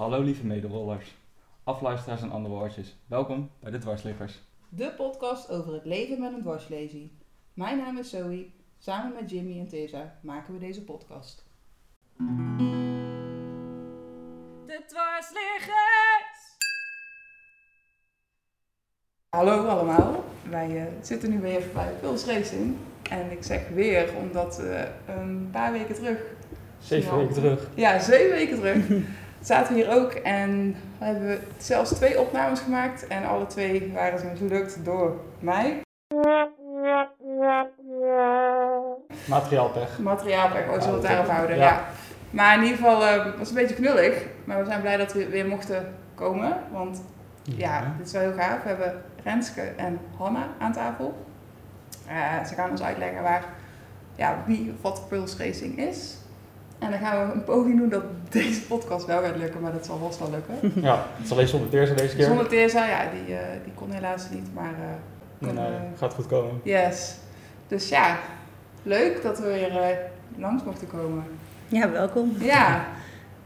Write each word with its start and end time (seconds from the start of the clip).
Hallo 0.00 0.22
lieve 0.22 0.46
mederollers, 0.46 1.14
afluisteraars 1.64 2.22
en 2.22 2.30
andere 2.30 2.54
woordjes. 2.54 2.96
Welkom 3.06 3.50
bij 3.58 3.70
de 3.70 3.78
Dwarsliggers. 3.78 4.40
De 4.68 4.92
podcast 4.96 5.50
over 5.50 5.72
het 5.72 5.84
leven 5.84 6.20
met 6.20 6.32
een 6.32 6.40
dwarslesie. 6.40 7.12
Mijn 7.54 7.78
naam 7.78 7.98
is 7.98 8.10
Zoe. 8.10 8.46
Samen 8.78 9.12
met 9.14 9.30
Jimmy 9.30 9.58
en 9.58 9.68
Tessa 9.68 10.18
maken 10.22 10.52
we 10.52 10.58
deze 10.58 10.84
podcast. 10.84 11.44
De 14.66 14.82
dwarsliggers! 14.86 16.56
Hallo 19.28 19.66
allemaal. 19.66 20.24
Wij 20.50 20.86
eh, 20.86 20.92
zitten 21.02 21.30
nu 21.30 21.40
weer 21.40 21.62
bij 21.74 21.92
Pulse 22.00 22.32
Racing. 22.32 22.76
En 23.10 23.30
ik 23.30 23.42
zeg 23.42 23.68
weer 23.68 24.14
omdat 24.16 24.58
eh, 24.58 24.82
een 25.06 25.48
paar 25.52 25.72
weken 25.72 25.94
terug... 25.94 26.22
Zeven 26.78 27.16
weken 27.16 27.34
terug. 27.34 27.68
Ja, 27.74 27.98
zeven 27.98 28.30
weken 28.30 28.56
terug. 28.56 28.88
zaten 29.40 29.74
we 29.74 29.80
hier 29.80 29.92
ook 29.94 30.12
en 30.12 30.76
we 30.98 31.04
hebben 31.04 31.40
zelfs 31.58 31.90
twee 31.90 32.20
opnames 32.20 32.60
gemaakt. 32.60 33.06
En 33.06 33.24
alle 33.24 33.46
twee 33.46 33.92
waren 33.94 34.18
ze 34.18 34.26
gelukt 34.36 34.84
door 34.84 35.20
mij. 35.38 35.80
Materiaalpech. 39.28 39.98
Materiaalpech, 39.98 40.68
oh, 40.68 40.80
zullen 40.80 40.86
we 40.86 40.90
het 40.90 41.02
daarop 41.02 41.30
houden? 41.30 41.56
Ja. 41.56 41.62
Ja. 41.62 41.84
Maar 42.30 42.56
in 42.56 42.62
ieder 42.62 42.76
geval 42.76 43.06
eh, 43.06 43.24
was 43.24 43.48
het 43.48 43.48
een 43.48 43.54
beetje 43.54 43.74
knullig. 43.74 44.24
Maar 44.44 44.58
we 44.58 44.64
zijn 44.64 44.80
blij 44.80 44.96
dat 44.96 45.12
we 45.12 45.28
weer 45.28 45.46
mochten 45.46 45.94
komen. 46.14 46.56
Want 46.72 47.02
ja, 47.42 47.94
dit 47.98 48.06
is 48.06 48.12
wel 48.12 48.22
heel 48.22 48.32
gaaf. 48.32 48.62
We 48.62 48.68
hebben 48.68 49.02
Renske 49.24 49.60
en 49.60 49.98
Hanna 50.18 50.48
aan 50.58 50.72
tafel. 50.72 51.26
Eh, 52.06 52.44
ze 52.44 52.54
gaan 52.54 52.70
ons 52.70 52.82
uitleggen 52.82 53.22
waar, 53.22 53.44
ja, 54.14 54.42
wie 54.46 54.72
of 54.74 54.82
wat 54.82 55.08
Pulse 55.08 55.44
Racing 55.44 55.78
is. 55.78 56.16
En 56.80 56.90
dan 56.90 56.98
gaan 56.98 57.26
we 57.26 57.32
een 57.32 57.44
poging 57.44 57.78
doen 57.78 57.88
dat 57.88 58.02
deze 58.28 58.62
podcast 58.62 59.06
wel 59.06 59.22
gaat 59.22 59.36
lukken, 59.36 59.60
maar 59.60 59.72
dat 59.72 59.86
zal 59.86 59.98
vast 59.98 60.18
wel 60.18 60.30
lukken. 60.30 60.54
Ja, 60.88 61.06
het 61.16 61.24
is 61.24 61.32
alleen 61.32 61.48
zonder 61.48 61.68
Teersa 61.70 61.94
deze 61.94 62.16
keer. 62.16 62.24
Zonder 62.24 62.48
Tessa, 62.48 62.86
ja, 62.88 63.10
die, 63.10 63.36
eh, 63.36 63.42
die 63.64 63.72
kon 63.74 63.90
helaas 63.90 64.30
niet, 64.30 64.54
maar 64.54 64.72
eh, 64.72 65.46
Nee, 65.48 65.52
we- 65.54 65.96
gaat 65.96 66.14
goed 66.14 66.26
komen. 66.26 66.60
yes. 66.62 67.16
Dus 67.68 67.88
ja, 67.88 68.18
leuk 68.82 69.22
dat 69.22 69.38
we 69.38 69.44
weer 69.46 69.76
eh, 69.80 69.96
langs 70.36 70.64
mochten 70.64 70.86
komen. 70.88 71.24
Ja, 71.68 71.90
welkom. 71.90 72.32
Ja, 72.38 72.84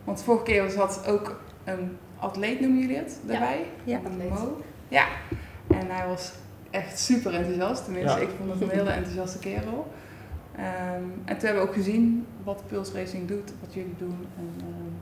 want 0.05 0.19
de 0.19 0.25
vorige 0.25 0.45
keer 0.45 0.71
zat 0.71 1.07
ook 1.09 1.41
een 1.65 1.97
atleet, 2.19 2.61
noemen 2.61 2.81
jullie 2.81 2.97
het, 2.97 3.19
erbij? 3.29 3.65
Ja, 3.85 3.99
Een 4.05 4.29
Mo. 4.29 4.61
Ja, 4.89 5.05
en 5.69 5.87
hij 5.91 6.07
was 6.09 6.33
echt 6.71 6.99
super 6.99 7.35
enthousiast. 7.35 7.85
Tenminste, 7.85 8.17
Ja. 8.19 8.23
ik 8.27 8.31
vond 8.39 8.51
het 8.51 8.61
een 8.63 8.69
hele 8.79 8.91
enthousiaste 8.91 9.39
kerel. 9.39 9.93
Ehm, 10.57 11.03
en 11.25 11.37
toen 11.39 11.47
hebben 11.47 11.63
we 11.63 11.69
ook 11.69 11.75
gezien 11.75 12.27
wat 12.45 12.63
Pulse 12.67 12.93
Racing 12.93 13.29
doet, 13.29 13.53
wat 13.61 13.75
jullie 13.75 13.95
doen. 13.99 14.27
En 14.39 14.53
ehm, 14.59 14.93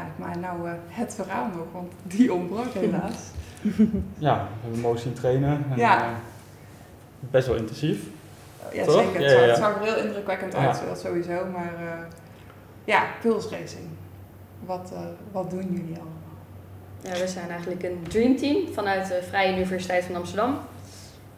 ja, 0.00 0.06
maar 0.16 0.38
nou 0.38 0.68
eh, 0.68 0.72
het 0.88 1.14
verhaal 1.14 1.46
nog, 1.46 1.66
want 1.72 1.92
die 2.02 2.32
ontbrak 2.32 2.72
helaas. 2.72 3.14
Ja, 4.18 4.34
we 4.36 4.60
hebben 4.62 4.80
Mo 4.80 4.96
zien 4.96 5.12
trainen. 5.12 5.64
En, 5.70 5.76
Ja. 5.76 6.02
eh, 6.04 6.08
best 7.20 7.46
wel 7.46 7.56
intensief. 7.56 8.02
Ja, 8.72 8.84
Toch? 8.84 8.94
zeker. 8.94 9.20
Het 9.20 9.22
Ja, 9.22 9.28
zag, 9.30 9.40
ja, 9.40 9.46
het 9.48 9.56
zag 9.56 9.76
er 9.76 9.82
heel 9.94 10.04
indrukwekkend 10.04 10.52
Ja. 10.52 10.58
uit, 10.66 10.82
dat 10.88 11.00
sowieso. 11.00 11.44
Maar 11.52 11.72
eh, 11.78 12.04
ja, 12.84 13.04
Pulse 13.20 13.48
Racing. 13.48 13.84
Wat, 14.66 14.90
eh, 14.94 15.00
wat 15.32 15.50
doen 15.50 15.62
jullie 15.72 15.94
allemaal? 15.96 16.10
Ja, 17.02 17.10
we 17.20 17.28
zijn 17.28 17.48
eigenlijk 17.50 17.82
een 17.82 17.98
dreamteam 18.08 18.56
vanuit 18.72 19.08
de 19.08 19.22
Vrije 19.28 19.56
Universiteit 19.56 20.04
van 20.04 20.14
Amsterdam. 20.14 20.56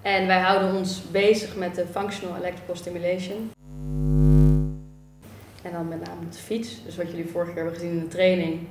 En 0.05 0.27
wij 0.27 0.41
houden 0.41 0.75
ons 0.75 1.11
bezig 1.11 1.57
met 1.57 1.75
de 1.75 1.87
functional 1.87 2.37
electrical 2.37 2.77
stimulation. 2.77 3.51
En 5.63 5.73
dan 5.73 5.89
met 5.89 6.07
name 6.07 6.21
op 6.25 6.33
de 6.33 6.39
fiets. 6.39 6.85
Dus 6.85 6.97
wat 6.97 7.11
jullie 7.11 7.29
vorige 7.29 7.53
keer 7.53 7.63
hebben 7.63 7.81
gezien 7.81 7.97
in 7.97 8.01
de 8.01 8.09
training, 8.09 8.67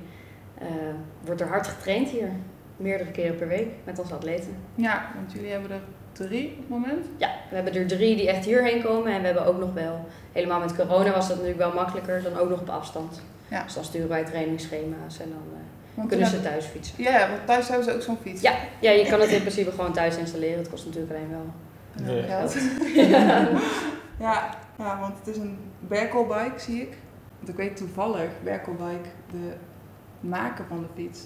eh, 0.58 0.66
wordt 1.24 1.40
er 1.40 1.48
hard 1.48 1.66
getraind 1.66 2.08
hier. 2.08 2.28
Meerdere 2.76 3.10
keren 3.10 3.36
per 3.36 3.48
week 3.48 3.68
met 3.84 3.98
onze 3.98 4.14
atleten. 4.14 4.56
Ja, 4.74 5.10
want 5.14 5.32
jullie 5.32 5.50
hebben 5.50 5.70
er 5.70 5.80
drie 6.12 6.50
op 6.50 6.58
het 6.58 6.68
moment. 6.68 7.06
Ja, 7.16 7.30
we 7.48 7.54
hebben 7.54 7.74
er 7.74 7.86
drie 7.86 8.16
die 8.16 8.28
echt 8.28 8.44
hierheen 8.44 8.82
komen. 8.82 9.12
En 9.12 9.20
we 9.20 9.26
hebben 9.26 9.46
ook 9.46 9.58
nog 9.58 9.72
wel, 9.72 10.06
helemaal 10.32 10.60
met 10.60 10.76
corona 10.76 11.12
was 11.12 11.28
dat 11.28 11.36
natuurlijk 11.36 11.58
wel 11.58 11.74
makkelijker 11.74 12.22
dan 12.22 12.38
ook 12.38 12.48
nog 12.48 12.60
op 12.60 12.68
afstand. 12.68 13.22
Ja. 13.48 13.62
Dus 13.62 13.74
dan 13.74 13.84
sturen 13.84 14.08
wij 14.08 14.24
trainingsschema's 14.24 15.20
en 15.20 15.28
dan 15.28 15.58
eh, 15.58 15.60
Want 15.94 16.08
kunnen 16.08 16.26
ze 16.26 16.42
thuis 16.42 16.64
fietsen. 16.64 17.02
Ja, 17.02 17.28
want 17.28 17.46
thuis 17.46 17.68
hebben 17.68 17.84
ze 17.86 17.94
ook 17.94 18.02
zo'n 18.02 18.18
fiets. 18.22 18.40
Ja, 18.40 18.52
ja, 18.80 18.90
je 18.90 19.06
kan 19.06 19.20
het 19.20 19.30
in 19.30 19.40
principe 19.40 19.70
gewoon 19.70 19.92
thuis 19.92 20.16
installeren. 20.16 20.58
Het 20.58 20.68
kost 20.70 20.86
natuurlijk 20.86 21.12
alleen 21.14 21.30
wel. 21.30 21.46
Ja, 22.16 22.20
Ja. 22.26 22.26
geld. 22.26 22.54
ja, 24.18 24.54
ja, 24.78 25.00
want 25.00 25.18
het 25.18 25.26
is 25.26 25.36
een 25.36 25.58
Berkelbike, 25.80 26.58
zie 26.60 26.80
ik. 26.82 26.96
Want 27.38 27.48
ik 27.48 27.56
weet 27.56 27.76
toevallig, 27.76 28.28
Berkelbike, 28.42 29.08
de 29.30 29.52
maker 30.20 30.64
van 30.68 30.78
de 30.80 30.86
fiets. 31.02 31.20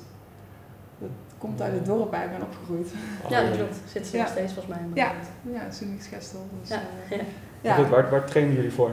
Dat 0.99 1.11
komt 1.39 1.61
uit 1.63 1.73
het 1.73 1.87
dorp 1.87 2.11
waar 2.11 2.25
ik 2.25 2.31
ben 2.31 2.43
opgegroeid. 2.43 2.89
Ja, 3.29 3.43
dat 3.43 3.57
klopt. 3.57 3.77
Zitten 3.93 4.11
ze 4.11 4.17
Ja. 4.17 4.23
nog 4.23 4.33
steeds 4.33 4.53
volgens 4.53 4.75
mij. 4.75 4.85
in 4.85 4.91
Ja, 4.95 5.13
ja 5.53 5.71
Sunix 5.71 6.07
Gestel. 6.07 6.49
Dus, 6.61 6.69
Ja. 6.69 6.83
eh, 7.11 7.19
Ja. 7.19 7.25
ja. 7.61 7.75
Goed, 7.75 7.89
waar, 7.89 8.11
waar 8.11 8.25
trainen 8.27 8.55
jullie 8.55 8.73
voor? 8.73 8.91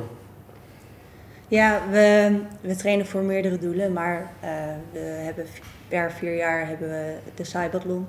Ja, 1.47 1.81
we, 1.91 2.39
we 2.61 2.75
trainen 2.75 3.05
voor 3.05 3.21
meerdere 3.21 3.57
doelen, 3.57 3.93
maar 3.93 4.31
eh, 4.39 4.49
we 4.91 4.99
hebben 4.99 5.45
per 5.87 6.11
vier 6.11 6.35
jaar 6.35 6.67
hebben 6.67 6.89
we 6.89 7.15
de 7.35 7.43
Cybathlon. 7.43 8.07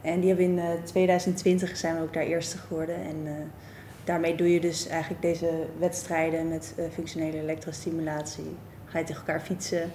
En 0.00 0.20
die 0.20 0.28
hebben 0.28 0.46
we 0.46 0.52
in 0.52 0.58
eh, 0.58 0.82
2020 0.84 1.76
zijn 1.76 1.96
we 1.96 2.02
ook 2.02 2.12
daar 2.12 2.22
eerste 2.22 2.58
geworden. 2.58 2.94
En 2.94 3.16
eh, 3.24 3.32
daarmee 4.04 4.34
doe 4.34 4.52
je 4.52 4.60
dus 4.60 4.86
eigenlijk 4.88 5.22
deze 5.22 5.66
wedstrijden 5.78 6.48
met 6.48 6.74
eh, 6.76 6.84
functionele 6.92 7.40
elektrostimulatie. 7.40 8.56
Ga 8.84 8.98
je 8.98 9.04
tegen 9.04 9.26
elkaar 9.26 9.40
fietsen 9.40 9.90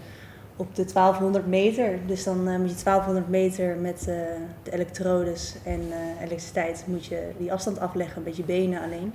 op 0.57 0.75
de 0.75 0.85
1200 0.85 1.47
meter. 1.47 1.99
Dus 2.05 2.23
dan 2.23 2.47
eh, 2.47 2.57
moet 2.57 2.69
je 2.69 2.83
1200 2.83 3.29
meter 3.29 3.75
met 3.75 3.99
eh, 3.99 4.15
de 4.63 4.71
elektrodes 4.71 5.55
en 5.63 5.81
eh, 5.91 5.97
elektriciteit 6.17 6.83
moet 6.87 7.05
je 7.05 7.29
die 7.37 7.51
afstand 7.51 7.79
afleggen 7.79 8.23
met 8.23 8.37
je 8.37 8.43
benen 8.43 8.81
alleen. 8.81 9.13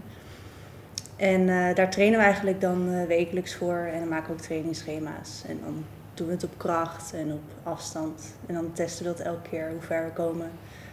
En 1.23 1.49
eh, 1.49 1.75
daar 1.75 1.91
trainen 1.91 2.19
we 2.19 2.25
eigenlijk 2.25 2.61
dan 2.61 2.93
eh, 2.93 3.07
wekelijks 3.07 3.55
voor 3.55 3.89
en 3.93 3.99
dan 3.99 4.09
maken 4.09 4.27
we 4.27 4.33
ook 4.33 4.41
trainingsschema's. 4.41 5.43
En 5.49 5.59
dan 5.65 5.85
doen 6.15 6.27
we 6.27 6.33
het 6.33 6.45
op 6.45 6.55
kracht 6.57 7.13
en 7.15 7.33
op 7.33 7.41
afstand. 7.63 8.23
En 8.47 8.55
dan 8.55 8.73
testen 8.73 9.05
we 9.05 9.11
dat 9.11 9.21
elke 9.21 9.49
keer 9.49 9.71
hoe 9.71 9.81
ver 9.81 10.05
we 10.05 10.11
komen. 10.11 10.51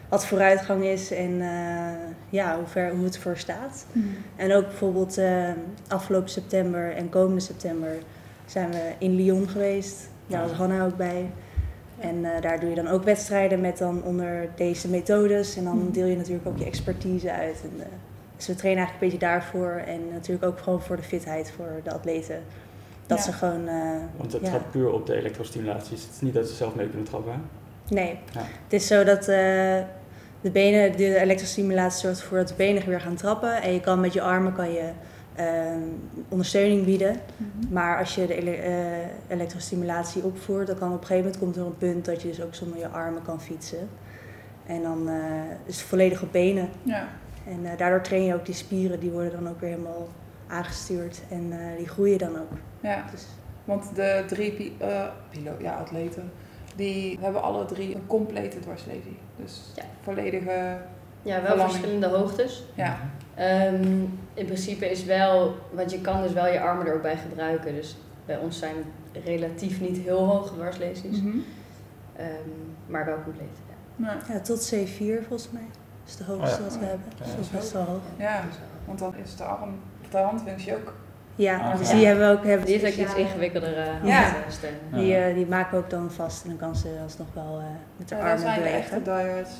Wat 0.09 0.25
vooruitgang 0.25 0.83
is 0.83 1.11
en 1.11 1.41
eh, 1.41 2.09
ja, 2.29 2.55
hoe, 2.57 2.67
ver, 2.67 2.91
hoe 2.95 3.03
het 3.03 3.17
voor 3.17 3.37
staat. 3.37 3.85
Mhm. 3.91 4.05
En 4.35 4.53
ook 4.53 4.67
bijvoorbeeld 4.67 5.17
eh, 5.17 5.49
afgelopen 5.87 6.29
september 6.29 6.95
en 6.95 7.09
komende 7.09 7.41
september 7.41 7.97
zijn 8.45 8.71
we 8.71 8.91
in 8.97 9.15
Lyon 9.15 9.49
geweest. 9.49 10.09
Daar 10.27 10.41
was 10.41 10.51
Hanna 10.51 10.85
ook 10.85 10.97
bij. 10.97 11.29
En 11.99 12.25
eh, 12.25 12.41
daar 12.41 12.59
doe 12.59 12.69
je 12.69 12.75
dan 12.75 12.87
ook 12.87 13.03
wedstrijden 13.03 13.61
met 13.61 13.77
dan 13.77 14.03
onder 14.03 14.49
deze 14.55 14.89
methodes. 14.89 15.55
En 15.55 15.63
dan 15.63 15.77
Mhm. 15.77 15.91
deel 15.91 16.05
je 16.07 16.15
natuurlijk 16.15 16.47
ook 16.47 16.57
je 16.57 16.65
expertise 16.65 17.31
uit. 17.31 17.61
En, 17.63 17.71
eh, 17.79 17.85
dus 18.39 18.47
we 18.47 18.55
trainen 18.55 18.83
eigenlijk 18.83 19.13
een 19.13 19.19
beetje 19.19 19.33
daarvoor. 19.33 19.81
En 19.87 19.99
natuurlijk 20.13 20.45
ook 20.45 20.59
gewoon 20.59 20.81
voor 20.81 20.95
de 20.95 21.03
fitheid 21.03 21.51
voor 21.55 21.81
de 21.83 21.91
atleten. 21.93 22.39
Dat 23.07 23.17
Ja. 23.17 23.23
ze 23.23 23.31
gewoon... 23.33 23.67
eh, 23.67 23.75
Want 24.17 24.31
het 24.33 24.41
ja. 24.41 24.47
trapt 24.49 24.71
puur 24.71 24.91
op 24.93 25.05
de 25.05 25.15
elektrostimulaties. 25.15 26.01
Het 26.03 26.11
is 26.13 26.21
niet 26.21 26.33
dat 26.33 26.47
ze 26.47 26.55
zelf 26.55 26.75
mee 26.75 26.87
kunnen 26.87 27.05
trappen. 27.05 27.31
hè? 27.31 27.39
Nee, 27.95 28.19
Ja. 28.33 28.39
het 28.63 28.73
is 28.73 28.87
zo 28.87 29.03
dat 29.03 29.19
eh, 29.19 29.25
de 30.41 30.51
benen, 30.51 30.97
de 30.97 31.19
elektrostimulatie 31.19 31.99
zorgt 32.01 32.21
ervoor 32.21 32.37
dat 32.37 32.47
de 32.47 32.53
benen 32.53 32.85
weer 32.85 33.01
gaan 33.01 33.15
trappen. 33.15 33.61
En 33.61 33.73
je 33.73 33.79
kan 33.79 33.99
met 33.99 34.13
je 34.13 34.21
armen 34.21 34.53
kan 34.53 34.71
je, 34.71 34.89
ehm, 35.35 35.79
ondersteuning 36.29 36.85
bieden. 36.85 37.15
Mhm. 37.37 37.73
Maar 37.73 37.97
als 37.97 38.15
je 38.15 38.27
de 38.27 38.35
ele- 38.35 38.51
eh, 38.51 38.73
elektrostimulatie 39.27 40.23
opvoert, 40.23 40.67
dan 40.67 40.77
kan 40.77 40.87
op 40.93 41.01
een 41.01 41.07
gegeven 41.07 41.23
moment 41.23 41.37
komt 41.43 41.55
er 41.55 41.65
een 41.65 41.77
punt 41.77 42.05
dat 42.05 42.21
je 42.21 42.27
dus 42.27 42.41
ook 42.41 42.55
zonder 42.55 42.79
je 42.79 42.87
armen 42.87 43.21
kan 43.21 43.41
fietsen. 43.41 43.89
En 44.65 44.81
dan 44.81 45.09
eh, 45.09 45.15
is 45.65 45.75
het 45.79 45.85
volledig 45.87 46.21
op 46.21 46.31
benen. 46.31 46.69
Ja. 46.83 47.07
En 47.47 47.65
eh, 47.65 47.77
daardoor 47.77 48.01
train 48.01 48.23
je 48.23 48.33
ook 48.33 48.45
die 48.45 48.55
spieren, 48.55 48.99
die 48.99 49.11
worden 49.11 49.31
dan 49.31 49.49
ook 49.49 49.59
weer 49.59 49.69
helemaal 49.69 50.07
aangestuurd. 50.47 51.21
En 51.29 51.51
eh, 51.51 51.77
die 51.77 51.87
groeien 51.87 52.17
dan 52.17 52.37
ook. 52.39 52.51
ja, 52.79 53.05
Dus, 53.11 53.25
want 53.65 53.95
de 53.95 54.23
drie 54.27 54.51
pi 54.51 54.75
eh, 54.77 55.05
pilo- 55.29 55.57
ja, 55.61 55.73
atleten, 55.75 56.31
die 56.75 57.17
hebben 57.21 57.41
alle 57.41 57.65
drie 57.65 57.95
een 57.95 58.07
complete 58.07 58.59
dwarslesie. 58.59 59.17
Dus 59.35 59.71
Ja. 59.75 59.83
volledige, 60.01 60.77
Ja, 61.21 61.41
wel 61.41 61.57
verschillende 61.59 62.07
hoogtes. 62.07 62.63
ja. 62.75 62.97
Ehm, 63.35 63.83
in 64.33 64.45
principe 64.45 64.89
is 64.91 65.03
wel, 65.05 65.55
want 65.71 65.91
je 65.91 66.01
kan 66.01 66.21
dus 66.21 66.33
wel 66.33 66.47
je 66.47 66.59
armen 66.61 66.87
er 66.87 66.93
ook 66.95 67.01
bij 67.01 67.17
gebruiken. 67.17 67.73
Dus 67.75 67.97
bij 68.25 68.37
ons 68.37 68.59
zijn 68.59 68.75
het 69.11 69.23
relatief 69.25 69.81
niet 69.81 69.97
heel 69.97 70.25
hoge 70.25 70.53
dwarslesies. 70.53 71.21
Mhm. 71.21 71.37
Ehm, 72.15 72.27
maar 72.87 73.05
wel 73.05 73.17
compleet. 73.23 73.57
Ja. 73.95 74.05
Ja. 74.27 74.33
ja, 74.33 74.39
tot 74.39 74.73
C4 74.73 75.23
volgens 75.27 75.49
mij. 75.51 75.67
Dat 76.11 76.19
is 76.19 76.25
de 76.25 76.31
hoogste 76.31 76.55
Oh 76.55 76.57
ja. 76.57 76.63
wat 76.63 76.77
we 76.79 76.85
hebben. 76.85 77.05
Ja, 77.17 77.23
Dus 77.25 77.31
dat 77.35 77.39
is 77.45 77.49
dat 77.51 77.59
best 77.59 77.71
wel 77.71 77.83
hoog. 77.83 78.01
Ja. 78.17 78.37
Eh, 78.37 78.43
Want 78.85 78.99
dan 78.99 79.13
is 79.23 79.35
de 79.35 79.43
arm, 79.43 79.69
de 80.11 80.17
handfunctie 80.17 80.75
ook. 80.75 80.93
Ja, 81.35 81.57
Ah, 81.59 81.77
dus 81.77 81.89
ja. 81.89 81.95
die 81.95 82.05
hebben 82.05 82.27
we 82.31 82.37
ook. 82.37 82.43
Hebben 82.45 82.65
Die 82.65 82.77
heeft 82.77 82.99
ook 82.99 83.05
iets 83.05 83.15
ingewikkelder 83.15 83.77
uh, 83.77 84.05
Ja. 84.07 84.33
steunen. 84.49 84.79
Die, 84.91 85.15
eh, 85.15 85.33
die 85.35 85.45
maken 85.45 85.77
we 85.77 85.83
ook 85.83 85.89
dan 85.89 86.11
vast 86.11 86.43
en 86.43 86.49
dan 86.49 86.57
kan 86.57 86.75
ze 86.75 86.99
alsnog 87.03 87.27
wel 87.33 87.59
eh, 87.59 87.65
met 87.97 88.09
de 88.09 88.15
armen 88.15 88.39
zijn 88.39 88.55
de 88.55 88.61
bewegen. 88.61 88.79
echte 88.79 89.01
diehards. 89.01 89.51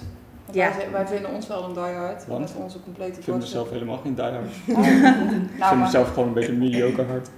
Want 0.50 0.62
Ja. 0.62 0.78
wij, 0.78 0.92
wij 0.92 1.08
vinden 1.08 1.32
ons 1.32 1.48
wel 1.48 1.64
een 1.64 1.74
diehard. 1.74 2.28
Want? 2.28 2.40
Met 2.40 2.56
onze 2.64 2.82
complete 2.84 3.18
Ik 3.18 3.24
vind 3.24 3.38
mezelf 3.40 3.70
helemaal 3.70 3.98
geen 3.98 4.16
diehard. 4.16 4.46
Ik 4.68 4.76
nou, 4.78 4.86
vind 4.86 5.60
maar, 5.60 5.78
mezelf 5.78 6.08
gewoon 6.14 6.28
een 6.28 6.34
beetje 6.34 6.54
mediocre 6.54 7.04
hard. 7.12 7.30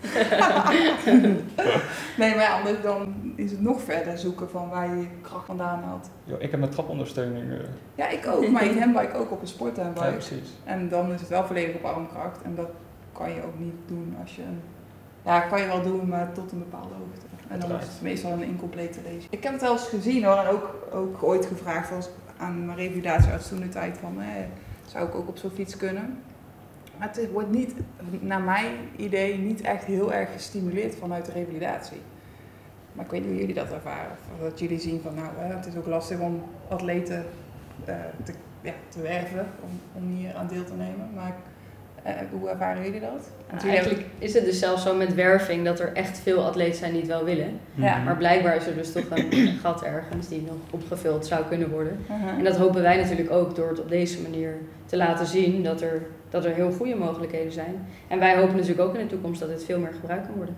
nee, 2.18 2.36
maar 2.36 2.44
ja, 2.44 2.58
anders 2.58 2.82
dan 2.82 3.14
is 3.36 3.52
het 3.52 3.62
nog 3.62 3.82
verder 3.82 4.18
zoeken 4.18 4.50
van 4.50 4.70
waar 4.70 4.90
je 4.90 5.02
je 5.02 5.08
kracht 5.22 5.46
vandaan 5.46 5.84
haalt. 5.84 6.10
Yo, 6.24 6.36
ik 6.40 6.52
heb 6.52 6.60
mijn 6.60 6.72
trapondersteuning. 6.72 7.52
eh, 7.52 7.58
Ja, 7.96 8.08
ik 8.10 8.28
ook, 8.28 8.48
maar 8.50 8.64
ik 8.66 8.80
handbike 8.80 9.14
ook 9.18 9.32
op 9.32 9.42
een 9.42 9.48
ja, 9.48 9.52
sporthandbike. 9.54 10.12
precies. 10.12 10.50
En 10.64 10.90
dan 10.90 11.12
is 11.14 11.20
het 11.20 11.30
wel 11.30 11.46
volledig 11.46 11.76
op 11.76 11.84
armkracht. 11.86 12.42
En 12.42 12.56
dat 12.56 12.70
kan 13.12 13.30
je 13.34 13.44
ook 13.46 13.60
niet 13.60 13.74
doen 13.86 14.16
als 14.22 14.36
je 14.36 14.42
een... 14.42 14.62
Ja, 15.26 15.40
kan 15.40 15.62
je 15.62 15.68
wel 15.68 15.82
doen, 15.82 16.08
maar 16.08 16.32
tot 16.34 16.52
een 16.52 16.60
bepaalde 16.60 16.94
hoogte. 16.94 17.26
En 17.48 17.60
dan 17.60 17.72
is 17.72 17.84
het 17.88 18.02
meestal 18.02 18.32
een 18.32 18.44
incomplete 18.44 19.00
lezen. 19.04 19.28
Ik 19.30 19.44
heb 19.44 19.52
het 19.54 19.62
wel 19.62 19.72
eens 19.72 19.88
gezien 19.88 20.24
hoor, 20.24 20.36
en 20.38 20.48
ook, 20.48 20.76
ook 20.94 21.24
ooit 21.24 21.46
gevraagd 21.46 21.92
als 21.92 22.10
aan 22.42 22.66
mijn 22.66 22.78
revalidatiearts 22.78 23.48
toen 23.48 23.70
tijd 23.70 23.98
van, 23.98 24.18
zou 24.86 25.08
ik 25.08 25.16
ook 25.16 25.28
op 25.28 25.38
zo'n 25.38 25.50
fiets 25.50 25.78
kunnen? 25.78 26.18
Maar 26.98 27.10
het 27.14 27.32
wordt 27.32 27.52
niet, 27.52 27.74
naar 28.20 28.42
mijn 28.42 28.74
idee, 28.96 29.38
niet 29.38 29.62
echt 29.62 29.84
heel 29.84 30.14
erg 30.14 30.32
gestimuleerd 30.32 30.96
vanuit 30.96 31.26
de 31.26 31.32
revalidatie. 31.32 32.02
Maar 32.94 33.06
ik 33.06 33.12
weet 33.12 33.22
niet 33.22 33.30
hoe 33.30 33.40
jullie 33.40 33.56
dat 33.56 33.72
ervaren. 33.72 34.18
Of 34.34 34.50
dat 34.50 34.60
jullie 34.60 34.80
zien 34.80 35.02
van, 35.02 35.16
nou, 35.16 35.28
het 35.38 35.66
is 35.66 35.76
ook 35.76 35.88
lastig 35.88 36.20
om 36.20 36.44
atleten 36.70 37.26
eh, 37.86 37.96
te, 38.24 38.34
ja, 38.62 38.74
te 38.88 39.02
werven, 39.02 39.48
om, 39.64 39.80
om 39.94 40.10
hier 40.10 40.36
aan 40.36 40.48
deel 40.48 40.64
te 40.64 40.74
nemen. 40.74 41.10
Maar 41.16 41.36
eh, 42.04 42.14
hoe 42.40 42.50
ervaren 42.50 42.84
jullie 42.84 43.00
dat? 43.00 43.30
Want 43.50 43.62
jullie 43.62 43.78
eigenlijk 43.78 44.08
is 44.18 44.34
het 44.34 44.46
dus 44.46 44.60
zelfs 44.60 44.84
zo 44.84 44.96
met 44.96 45.14
werving 45.16 45.66
dat 45.66 45.80
er 45.80 45.94
echt 45.94 46.20
veel 46.20 46.46
atleten 46.46 46.76
zijn 46.78 46.92
die 46.92 47.00
het 47.02 47.10
wel 47.10 47.24
willen. 47.24 47.60
Ja. 47.74 47.96
Mhm. 47.96 48.04
Maar 48.06 48.18
blijkbaar 48.18 48.56
is 48.56 48.68
er 48.68 48.76
dus 48.76 48.92
toch 48.92 49.04
een 49.10 49.32
gat 49.64 49.84
ergens 49.84 50.28
die 50.28 50.42
nog 50.42 50.56
opgevuld 50.70 51.26
zou 51.26 51.46
kunnen 51.46 51.70
worden. 51.70 52.00
hebben- 52.08 52.38
En 52.38 52.44
dat 52.44 52.58
hopen 52.58 52.82
wij 52.82 52.98
natuurlijk 52.98 53.32
ook 53.32 53.56
door 53.56 53.70
het 53.70 53.80
op 53.80 53.90
deze 53.90 54.22
manier 54.22 54.54
te 54.86 54.98
laten 54.98 55.26
zien 55.26 55.64
dat 55.64 55.82
er, 55.82 56.02
dat 56.30 56.46
er 56.46 56.54
heel 56.54 56.72
goede 56.72 56.96
mogelijkheden 56.96 57.52
zijn. 57.52 57.88
En 58.08 58.20
wij 58.20 58.38
hopen 58.38 58.56
natuurlijk 58.56 58.88
ook 58.90 58.96
in 58.96 59.02
de 59.02 59.08
toekomst 59.14 59.40
dat 59.40 59.50
dit 59.50 59.64
veel 59.64 59.80
meer 59.80 59.94
gebruikt 60.02 60.26
kan 60.28 60.36
worden. 60.36 60.56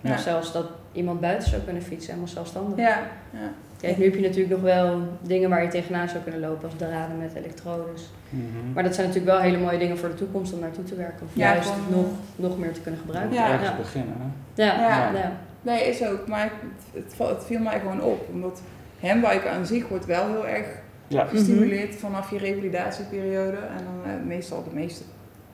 Ja. 0.00 0.12
Of 0.12 0.18
zelfs 0.20 0.52
dat 0.52 0.66
iemand 0.92 1.20
buiten 1.20 1.48
zou 1.48 1.62
kunnen 1.62 1.82
fietsen, 1.82 2.08
helemaal 2.12 2.32
zelfstandig. 2.34 2.78
Ja, 2.78 2.98
ja. 3.32 3.50
Kijk, 3.80 3.98
nu 3.98 4.04
heb 4.04 4.14
je 4.14 4.20
natuurlijk 4.20 4.50
nog 4.50 4.60
wel 4.60 5.00
dingen 5.22 5.50
waar 5.50 5.62
je 5.62 5.68
tegenaan 5.68 6.08
zou 6.08 6.22
kunnen 6.22 6.40
lopen, 6.40 6.64
als 6.64 6.74
draden 6.76 7.18
met 7.18 7.34
elektrodes. 7.34 8.10
Mhm. 8.30 8.72
Maar 8.74 8.82
dat 8.82 8.94
zijn 8.94 9.06
natuurlijk 9.06 9.34
wel 9.36 9.42
hele 9.44 9.58
mooie 9.58 9.78
dingen 9.78 9.98
voor 9.98 10.08
de 10.08 10.14
toekomst 10.14 10.52
om 10.52 10.60
naartoe 10.60 10.84
te 10.84 10.94
werken. 10.94 11.26
Of 11.26 11.30
Ja, 11.32 11.52
juist 11.52 11.68
gewoon, 11.68 11.90
nog, 11.90 12.06
nog 12.36 12.58
meer 12.58 12.72
te 12.72 12.80
kunnen 12.80 13.00
gebruiken. 13.00 13.34
Ja. 13.34 13.50
Ergens 13.50 13.68
ja. 13.68 13.76
beginnen. 13.76 14.14
hè? 14.18 14.62
Ja, 14.64 14.80
Ja. 14.80 15.10
ja. 15.18 15.32
Nee, 15.62 15.88
is 15.88 16.04
ook. 16.06 16.26
Maar 16.28 16.50
het, 16.92 17.14
het, 17.18 17.44
viel 17.44 17.60
mij 17.60 17.80
gewoon 17.80 18.02
op. 18.02 18.28
Omdat 18.32 18.62
handbiken 19.00 19.50
aan 19.50 19.66
zich 19.66 19.88
wordt 19.88 20.06
wel 20.06 20.26
heel 20.26 20.46
erg 20.46 20.66
Ja. 21.08 21.24
gestimuleerd 21.24 21.94
vanaf 21.94 22.30
je 22.30 22.38
revalidatieperiode. 22.38 23.56
En 23.56 23.84
dan 23.84 24.12
eh, 24.12 24.26
meestal 24.26 24.64
de 24.64 24.74
meeste 24.74 25.02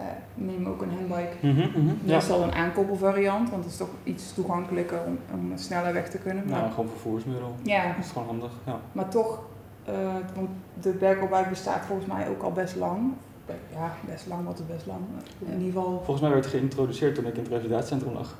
eh, 0.02 0.44
nemen 0.44 0.70
ook 0.72 0.82
een 0.82 0.90
handbike. 0.90 1.36
Mhm, 1.46 1.58
mhm. 1.80 1.86
Ja. 2.04 2.14
Meestal 2.14 2.42
een 2.42 2.52
aankoppelvariant, 2.52 3.50
want 3.50 3.62
het 3.62 3.72
is 3.72 3.78
toch 3.78 3.88
iets 4.04 4.34
toegankelijker 4.34 4.98
om, 5.06 5.18
om 5.32 5.52
sneller 5.54 5.92
weg 5.92 6.08
te 6.10 6.18
kunnen. 6.18 6.44
Maar, 6.48 6.58
Nou, 6.60 6.70
gewoon 6.72 6.88
vervoersmiddel. 6.88 7.54
ja, 7.62 7.86
Dat 7.86 8.04
is 8.04 8.10
gewoon 8.10 8.26
handig. 8.28 8.50
Ja. 8.66 8.76
maar 8.92 9.08
toch, 9.08 9.42
eh, 9.84 9.94
want 10.34 10.48
de 10.80 10.90
berkelbike 10.90 11.48
bestaat 11.48 11.84
volgens 11.86 12.08
mij 12.08 12.28
ook 12.28 12.42
al 12.42 12.52
best 12.52 12.76
lang. 12.76 13.12
Ja, 13.72 13.92
best 14.06 14.26
lang, 14.26 14.44
wat 14.44 14.58
is 14.58 14.66
best 14.66 14.86
lang. 14.86 15.00
In 15.38 15.58
ieder 15.60 15.72
geval, 15.72 15.96
Volgens 16.04 16.20
mij 16.20 16.30
werd 16.30 16.44
het 16.44 16.54
geïntroduceerd 16.54 17.14
toen 17.14 17.26
ik 17.26 17.34
in 17.36 17.42
het 17.42 17.52
revalidatiecentrum 17.52 18.12
lag. 18.12 18.38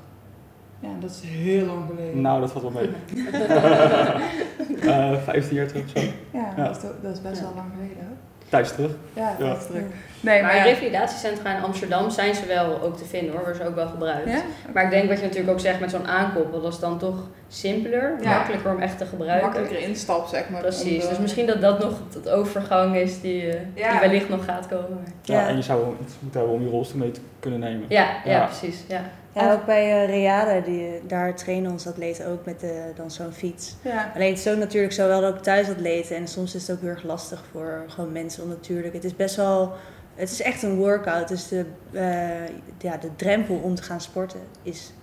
ja, 0.79 0.89
dat 0.99 1.09
is 1.09 1.21
heel 1.29 1.65
lang 1.65 1.83
geleden. 1.89 2.21
Nou, 2.21 2.39
dat 2.39 2.51
valt 2.51 2.63
wel 2.63 2.81
mee. 2.81 2.89
Eh 4.81 5.17
15 5.23 5.55
jaar 5.55 5.67
terug 5.67 5.83
of 5.83 5.89
zo. 5.89 5.99
Ja, 6.33 6.53
Ja. 6.57 6.63
Dat, 6.67 6.75
is, 6.75 6.81
dat 7.01 7.13
is 7.13 7.21
best 7.21 7.37
Ja. 7.39 7.43
wel 7.43 7.53
lang 7.55 7.67
geleden. 7.75 8.17
Thuis 8.49 8.71
terug. 8.71 8.91
Ja, 9.13 9.35
Ja. 9.39 9.47
dat 9.47 9.57
is 9.61 9.65
druk. 9.67 9.85
Nee, 10.23 10.41
Maar 10.41 10.53
maar 10.55 10.63
revalidatiecentra 10.67 11.57
in 11.57 11.63
Amsterdam 11.63 12.09
zijn 12.09 12.35
ze 12.35 12.45
wel 12.45 12.81
ook 12.81 12.97
te 12.97 13.05
vinden 13.05 13.31
hoor, 13.31 13.39
worden 13.43 13.61
ze 13.61 13.67
ook 13.67 13.75
wel 13.75 13.87
gebruikt. 13.87 14.29
Ja? 14.29 14.41
Maar 14.73 14.83
ik 14.83 14.89
denk 14.89 15.07
wat 15.09 15.17
je 15.17 15.23
natuurlijk 15.23 15.51
ook 15.51 15.59
zegt 15.59 15.79
met 15.79 15.89
zo'n 15.91 16.07
aankoppel, 16.07 16.61
dat 16.61 16.73
is 16.73 16.79
dan 16.79 16.97
toch 16.99 17.15
simpeler, 17.47 18.15
Ja. 18.21 18.29
makkelijker 18.37 18.71
om 18.75 18.81
echt 18.81 18.97
te 18.97 19.05
gebruiken. 19.05 19.45
makkelijker 19.49 19.79
instap, 19.87 20.27
zeg 20.27 20.49
maar. 20.49 20.61
Precies, 20.61 21.03
de- 21.03 21.09
dus 21.09 21.17
misschien 21.19 21.45
dat 21.45 21.61
dat 21.61 21.79
nog 21.79 21.93
het 22.13 22.29
overgang 22.29 22.95
is 22.95 23.21
die, 23.21 23.47
eh, 23.49 23.59
Ja. 23.73 23.91
die 23.91 23.99
wellicht 23.99 24.29
nog 24.29 24.45
gaat 24.45 24.67
komen. 24.67 25.03
Ja. 25.21 25.39
Ja. 25.41 25.47
en 25.47 25.55
je 25.55 25.61
zou 25.61 25.79
iets 26.01 26.13
moeten 26.19 26.39
hebben 26.39 26.57
om 26.59 26.63
je 26.65 26.69
rolstoel 26.69 26.99
mee 26.99 27.11
te 27.11 27.19
kunnen 27.39 27.59
nemen. 27.59 27.85
Ja, 27.89 28.07
ja, 28.25 28.31
Ja. 28.31 28.45
precies. 28.45 28.83
Ja. 28.87 29.01
Ja, 29.33 29.53
ook 29.53 29.65
bij 29.65 30.03
eh 30.03 30.09
Reade, 30.09 30.61
die, 30.71 31.01
daar 31.07 31.35
trainen 31.35 31.71
onze 31.71 31.89
atleten 31.89 32.27
ook 32.27 32.45
met 32.45 32.59
de, 32.59 32.91
dan 32.95 33.11
zo'n 33.11 33.31
fiets. 33.31 33.75
Ja. 33.81 34.11
Alleen 34.15 34.29
het 34.29 34.39
is 34.39 34.47
ook 34.47 34.57
natuurlijk 34.57 34.93
zo 34.93 35.07
wel 35.07 35.25
ook 35.25 35.37
thuisatleten 35.37 36.15
en 36.15 36.27
soms 36.27 36.55
is 36.55 36.67
het 36.67 36.75
ook 36.75 36.81
heel 36.81 36.91
erg 36.91 37.03
lastig 37.03 37.43
voor 37.51 37.83
gewoon 37.87 38.11
mensen 38.11 38.43
onnatuurlijk. 38.43 38.93
Het 38.93 39.03
is 39.03 39.15
best 39.15 39.35
wel, 39.35 39.71
het 40.15 40.31
is 40.31 40.41
echt 40.41 40.63
een 40.63 40.75
workout, 40.75 41.27
dus 41.27 41.47
de, 41.47 41.65
eh, 41.91 42.47
ja, 42.77 42.97
de 42.97 43.15
drempel 43.15 43.55
om 43.55 43.75
te 43.75 43.83
gaan 43.83 44.01
sporten 44.01 44.39
is 44.61 44.93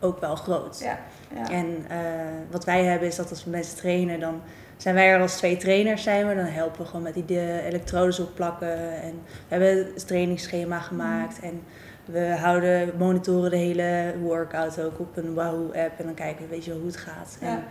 ook 0.00 0.20
wel 0.20 0.36
groot. 0.36 0.80
Ja. 0.82 0.98
Ja. 1.34 1.50
En 1.50 1.84
eh, 1.88 1.98
wat 2.50 2.64
wij 2.64 2.84
hebben 2.84 3.08
is 3.08 3.16
dat 3.16 3.30
als 3.30 3.44
we 3.44 3.50
mensen 3.50 3.76
trainen, 3.76 4.20
dan 4.20 4.40
zijn 4.76 4.94
wij 4.94 5.08
er 5.12 5.20
als 5.20 5.36
twee 5.36 5.56
trainers 5.56 6.02
zijn 6.02 6.28
we. 6.28 6.34
Dan 6.34 6.44
helpen 6.44 6.80
we 6.80 6.86
gewoon 6.86 7.02
met 7.02 7.14
die 7.14 7.24
de 7.24 7.62
elektrodes 7.64 8.20
opplakken. 8.20 9.02
En 9.02 9.22
we 9.26 9.54
hebben 9.54 9.78
een 9.78 10.04
trainingsschema 10.06 10.78
gemaakt. 10.78 11.40
En 11.40 11.62
we 12.12 12.36
houden, 12.40 12.92
monitoren 12.98 13.50
de 13.50 13.56
hele 13.56 14.14
workout 14.22 14.80
ook 14.80 15.00
op 15.00 15.16
een 15.16 15.34
Wahoo-app. 15.34 15.98
En 15.98 16.04
dan 16.04 16.14
kijken 16.14 16.44
we 16.44 16.50
weet 16.50 16.64
je 16.64 16.70
wel, 16.70 16.78
hoe 16.78 16.88
het 16.88 16.96
gaat. 16.96 17.38
Ja. 17.40 17.46
En, 17.46 17.64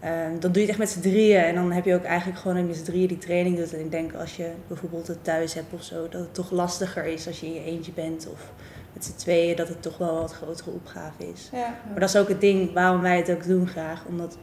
ehm, 0.00 0.40
dan 0.40 0.52
doe 0.52 0.52
je 0.52 0.60
het 0.60 0.68
echt 0.68 0.78
met 0.78 0.90
z'n 0.90 1.00
drieën. 1.00 1.40
En 1.40 1.54
dan 1.54 1.72
heb 1.72 1.84
je 1.84 1.94
ook 1.94 2.04
eigenlijk 2.04 2.38
gewoon 2.40 2.66
met 2.66 2.76
z'n 2.76 2.84
drieën 2.84 3.08
die 3.08 3.18
training 3.18 3.56
doet. 3.56 3.74
En 3.74 3.80
ik 3.80 3.90
denk 3.90 4.14
als 4.14 4.36
je 4.36 4.50
bijvoorbeeld 4.66 5.06
het 5.06 5.24
thuis 5.24 5.54
hebt 5.54 5.72
of 5.72 5.82
zo, 5.82 6.08
dat 6.08 6.20
het 6.20 6.34
toch 6.34 6.50
lastiger 6.50 7.04
is 7.04 7.26
als 7.26 7.40
je 7.40 7.46
in 7.46 7.54
je 7.54 7.64
eentje 7.64 7.92
bent. 7.92 8.28
Of 8.32 8.52
met 8.92 9.04
z'n 9.04 9.16
tweeën, 9.16 9.56
dat 9.56 9.68
het 9.68 9.82
toch 9.82 9.98
wel 9.98 10.14
wat 10.14 10.32
grotere 10.32 10.70
opgave 10.70 11.30
is. 11.32 11.48
Ja. 11.52 11.74
Maar 11.90 12.00
dat 12.00 12.08
is 12.08 12.16
ook 12.16 12.28
het 12.28 12.40
ding 12.40 12.72
waarom 12.72 13.00
wij 13.00 13.16
het 13.16 13.30
ook 13.30 13.46
doen 13.46 13.68
graag. 13.68 14.04
Omdat 14.08 14.36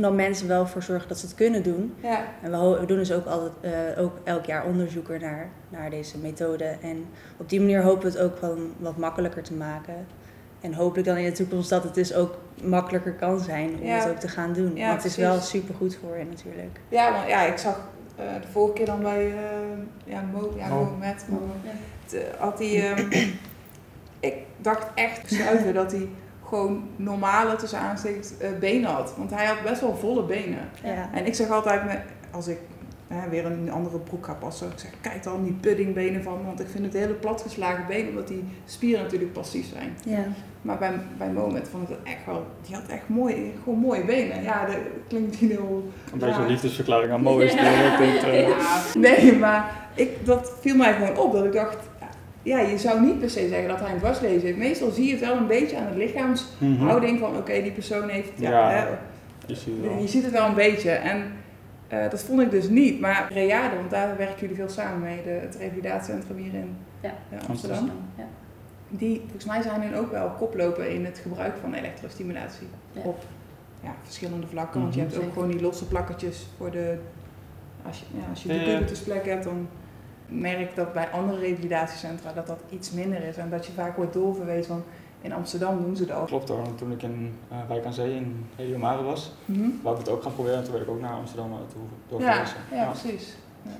dan 0.00 0.14
mensen 0.14 0.48
wel 0.48 0.66
voor 0.66 0.82
zorgen 0.82 1.08
dat 1.08 1.18
ze 1.18 1.26
het 1.26 1.34
kunnen 1.34 1.62
doen. 1.62 1.94
Ja. 2.02 2.20
En 2.42 2.50
we, 2.50 2.78
we 2.80 2.86
doen 2.86 2.96
dus 2.98 3.12
ook, 3.12 3.26
altijd, 3.26 3.52
eh, 3.60 4.02
ook 4.02 4.12
elk 4.24 4.44
jaar 4.46 4.64
onderzoeken 4.64 5.20
naar, 5.20 5.48
naar 5.68 5.90
deze 5.90 6.18
methode. 6.18 6.64
En 6.64 7.04
op 7.36 7.48
die 7.48 7.60
manier 7.60 7.82
hopen 7.82 8.02
we 8.12 8.18
het 8.18 8.18
ook 8.30 8.40
wel 8.40 8.58
wat 8.78 8.96
makkelijker 8.96 9.42
te 9.42 9.54
maken. 9.54 10.06
En 10.60 10.74
hopelijk 10.74 11.06
dan 11.06 11.16
in 11.16 11.24
de 11.24 11.32
toekomst 11.32 11.70
dat 11.70 11.82
het 11.84 11.94
dus 11.94 12.14
ook 12.14 12.38
makkelijker 12.62 13.12
kan 13.12 13.40
zijn 13.40 13.70
om 13.80 13.86
Ja. 13.86 13.94
het 13.98 14.08
ook 14.08 14.18
te 14.18 14.28
gaan 14.28 14.52
doen. 14.52 14.76
Ja, 14.76 14.86
Want 14.86 15.02
het 15.02 15.10
is 15.10 15.14
precies. 15.14 15.32
wel 15.32 15.40
super 15.40 15.74
goed 15.74 15.98
voor 16.02 16.16
je 16.18 16.24
natuurlijk. 16.24 16.80
Ja, 16.88 17.12
want 17.12 17.28
ja, 17.28 17.42
ik 17.42 17.58
zag 17.58 17.80
eh, 18.16 18.24
de 18.42 18.48
vorige 18.52 18.72
keer 18.74 18.86
dan 18.86 19.02
bij 19.02 19.26
uh, 19.26 19.34
ja, 20.04 20.22
Mo, 20.32 20.52
ja, 20.56 20.68
Mo. 20.68 20.84
Mo 20.84 20.96
met 20.98 21.24
Mo, 21.28 21.40
Ja. 21.64 21.70
het, 22.04 22.14
eh, 22.14 22.40
had 22.40 22.58
hij, 22.58 22.90
ehm, 22.92 23.28
ik 24.20 24.34
dacht 24.56 24.86
echt 24.94 25.32
schuiven 25.32 25.74
dat 25.74 25.92
hij 25.92 26.08
gewoon 26.52 26.88
normale 26.96 27.56
tussen 27.56 27.78
aanstekens 27.78 28.38
eh, 28.38 28.48
benen 28.60 28.90
had. 28.90 29.14
Want 29.16 29.30
hij 29.30 29.46
had 29.46 29.62
best 29.62 29.80
wel 29.80 29.96
volle 29.96 30.22
benen. 30.22 30.68
Ja. 30.84 31.10
En 31.12 31.26
ik 31.26 31.34
zeg 31.34 31.50
altijd, 31.50 31.84
met, 31.84 32.00
als 32.30 32.46
ik 32.46 32.58
hè, 33.08 33.28
weer 33.28 33.46
een 33.46 33.70
andere 33.70 33.98
broek 33.98 34.26
ga 34.26 34.32
passen, 34.32 34.70
ik 34.70 34.78
zeg 34.78 34.90
kijk 35.00 35.22
dan 35.22 35.44
die 35.44 35.52
puddingbenen 35.52 36.22
van 36.22 36.38
me, 36.38 36.44
want 36.46 36.60
ik 36.60 36.66
vind 36.68 36.84
het 36.84 36.92
hele 36.92 37.12
platgeslagen 37.12 37.86
benen, 37.86 38.08
omdat 38.08 38.28
die 38.28 38.44
spieren 38.64 39.02
natuurlijk 39.02 39.32
passief 39.32 39.66
zijn. 39.72 39.96
Ja. 40.04 40.24
Maar 40.62 40.78
bij, 40.78 40.92
bij 41.18 41.28
Moment 41.28 41.68
vond 41.68 41.88
ik 41.88 41.96
het 41.96 42.14
echt 42.14 42.26
wel, 42.26 42.46
die 42.66 42.74
had 42.74 42.86
echt 42.86 43.08
mooi, 43.08 43.52
gewoon 43.62 43.78
mooie 43.78 44.04
benen. 44.04 44.42
Ja, 44.42 44.66
dat 44.66 44.76
klinkt 45.08 45.28
misschien 45.28 45.50
heel 45.50 45.92
Een 46.12 46.18
beetje 46.18 46.40
een 46.40 46.48
liefdesverklaring 46.48 47.12
aan 47.12 47.22
Mo 47.22 47.38
is 47.38 47.54
eh, 47.54 48.48
Ja, 48.48 48.82
nee, 48.94 49.38
maar 49.38 49.88
ik, 49.94 50.26
dat 50.26 50.52
viel 50.60 50.76
mij 50.76 50.92
gewoon 50.92 51.16
op. 51.16 51.32
Dat 51.32 51.44
ik 51.44 51.52
dacht, 51.52 51.76
ja, 52.42 52.58
je 52.60 52.78
zou 52.78 53.00
niet 53.00 53.18
per 53.20 53.30
se 53.30 53.48
zeggen 53.48 53.68
dat 53.68 53.80
hij 53.80 53.92
een 53.92 53.98
dwarslezen 53.98 54.40
heeft. 54.46 54.56
Meestal 54.58 54.90
zie 54.90 55.04
je 55.06 55.10
het 55.12 55.20
wel 55.20 55.36
een 55.36 55.46
beetje 55.46 55.76
aan 55.76 55.92
de 55.92 55.98
lichaamshouding 55.98 57.18
mhm. 57.20 57.28
van, 57.28 57.36
oké, 57.36 57.62
die 57.62 57.70
persoon 57.72 58.08
heeft, 58.08 58.30
ja, 58.36 58.50
Ja, 58.50 58.70
hè, 58.70 58.86
Je 59.46 59.54
ziet 59.54 59.66
het 59.76 59.80
wel. 59.86 59.98
je 60.00 60.08
ziet 60.08 60.22
het 60.22 60.32
wel 60.32 60.46
een 60.46 60.54
beetje. 60.54 60.90
En 60.90 61.32
eh, 61.88 62.10
dat 62.10 62.22
vond 62.22 62.40
ik 62.40 62.50
dus 62.50 62.68
niet. 62.68 63.00
Maar 63.00 63.28
Reade, 63.32 63.76
want 63.76 63.90
daar 63.90 64.16
werken 64.16 64.40
jullie 64.40 64.56
veel 64.56 64.68
samen 64.68 65.00
mee, 65.00 65.22
de, 65.24 65.30
het 65.30 65.56
revalidatiecentrum 65.56 66.36
hier 66.36 66.54
in 66.54 66.76
Ja. 67.00 67.14
eh, 67.30 67.48
Amsterdam. 67.48 67.90
Ja. 68.16 68.24
Die, 68.88 69.20
volgens 69.20 69.44
mij 69.44 69.62
zijn 69.62 69.82
hun 69.82 69.94
ook 69.96 70.10
wel 70.10 70.28
koplopen 70.30 70.90
in 70.94 71.04
het 71.04 71.18
gebruik 71.18 71.54
van 71.60 71.74
elektrostimulatie. 71.74 72.66
Ja. 72.92 73.00
Op 73.04 73.22
ja, 73.82 73.94
verschillende 74.02 74.46
vlakken. 74.46 74.80
Want 74.80 74.94
je 74.94 75.00
Mhm. 75.02 75.10
hebt 75.12 75.24
ook 75.24 75.32
gewoon 75.32 75.50
die 75.50 75.60
losse 75.60 75.86
plakketjes 75.86 76.46
voor 76.56 76.70
de... 76.70 76.94
Als 77.86 77.98
je, 77.98 78.04
ja, 78.18 78.24
als 78.30 78.42
je 78.42 78.48
de 78.48 78.62
kubbeltjesplek 78.64 79.24
hebt, 79.26 79.44
dan 79.44 79.68
merk 80.28 80.76
dat 80.76 80.92
bij 80.92 81.08
andere 81.10 81.38
revalidatiecentra 81.38 82.32
dat 82.32 82.46
dat 82.46 82.58
iets 82.68 82.90
minder 82.90 83.22
is. 83.22 83.36
En 83.36 83.50
dat 83.50 83.66
je 83.66 83.72
vaak 83.72 83.96
wordt 83.96 84.12
doorverwezen 84.12 84.64
van... 84.66 84.82
In 85.20 85.32
Amsterdam 85.32 85.82
doen 85.82 85.96
ze 85.96 86.06
dat. 86.06 86.26
Klopt 86.26 86.48
hoor, 86.48 86.62
want 86.62 86.78
toen 86.78 86.92
ik 86.92 87.02
in 87.02 87.34
uh, 87.52 87.56
Wijk 87.68 87.84
aan 87.84 87.92
Zee 87.92 88.14
in 88.14 88.46
Heliomare 88.56 89.02
was, 89.02 89.32
Mhm. 89.44 89.68
wou 89.82 89.94
ik 89.98 90.00
het 90.04 90.10
ook 90.14 90.22
gaan 90.22 90.34
proberen 90.34 90.58
en 90.58 90.62
toen 90.64 90.72
werd 90.72 90.84
ik 90.84 90.90
ook 90.90 91.00
naar 91.00 91.12
Amsterdam 91.14 91.52
uh, 91.52 91.58
toe 91.72 91.82
Ja, 91.82 92.08
doorverwezen. 92.08 92.56
ja, 92.72 92.90
precies. 92.90 93.36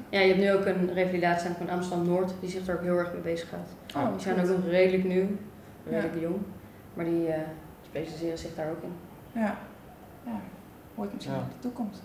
Ja, 0.09 0.21
je 0.21 0.27
hebt 0.27 0.39
nu 0.41 0.53
ook 0.53 0.65
een 0.65 0.93
revalidatiecentrum 0.95 1.67
in 1.69 1.73
Amsterdam-Noord 1.75 2.33
die 2.41 2.51
zich 2.51 2.67
er 2.67 2.75
ook 2.75 2.83
heel 2.83 2.97
erg 2.99 3.13
mee 3.13 3.23
bezig 3.23 3.49
gaat. 3.49 3.69
Oh, 4.05 4.13
die 4.13 4.21
zijn 4.21 4.39
goed. 4.39 4.51
ook 4.51 4.57
nog 4.57 4.67
redelijk 4.67 5.05
nieuw, 5.05 5.27
redelijk 5.91 6.21
jong, 6.21 6.37
maar 6.95 7.05
die 7.05 7.27
eh, 7.29 7.41
specialiseren 7.91 8.39
zich 8.39 8.55
daar 8.55 8.71
ook 8.71 8.83
in. 8.83 8.93
Ja. 9.41 9.57
ja. 10.25 10.41
Hoort 10.95 11.13
misschien 11.15 11.35
Ja. 11.35 11.41
in 11.41 11.47
de 11.61 11.69
toekomst. 11.69 12.03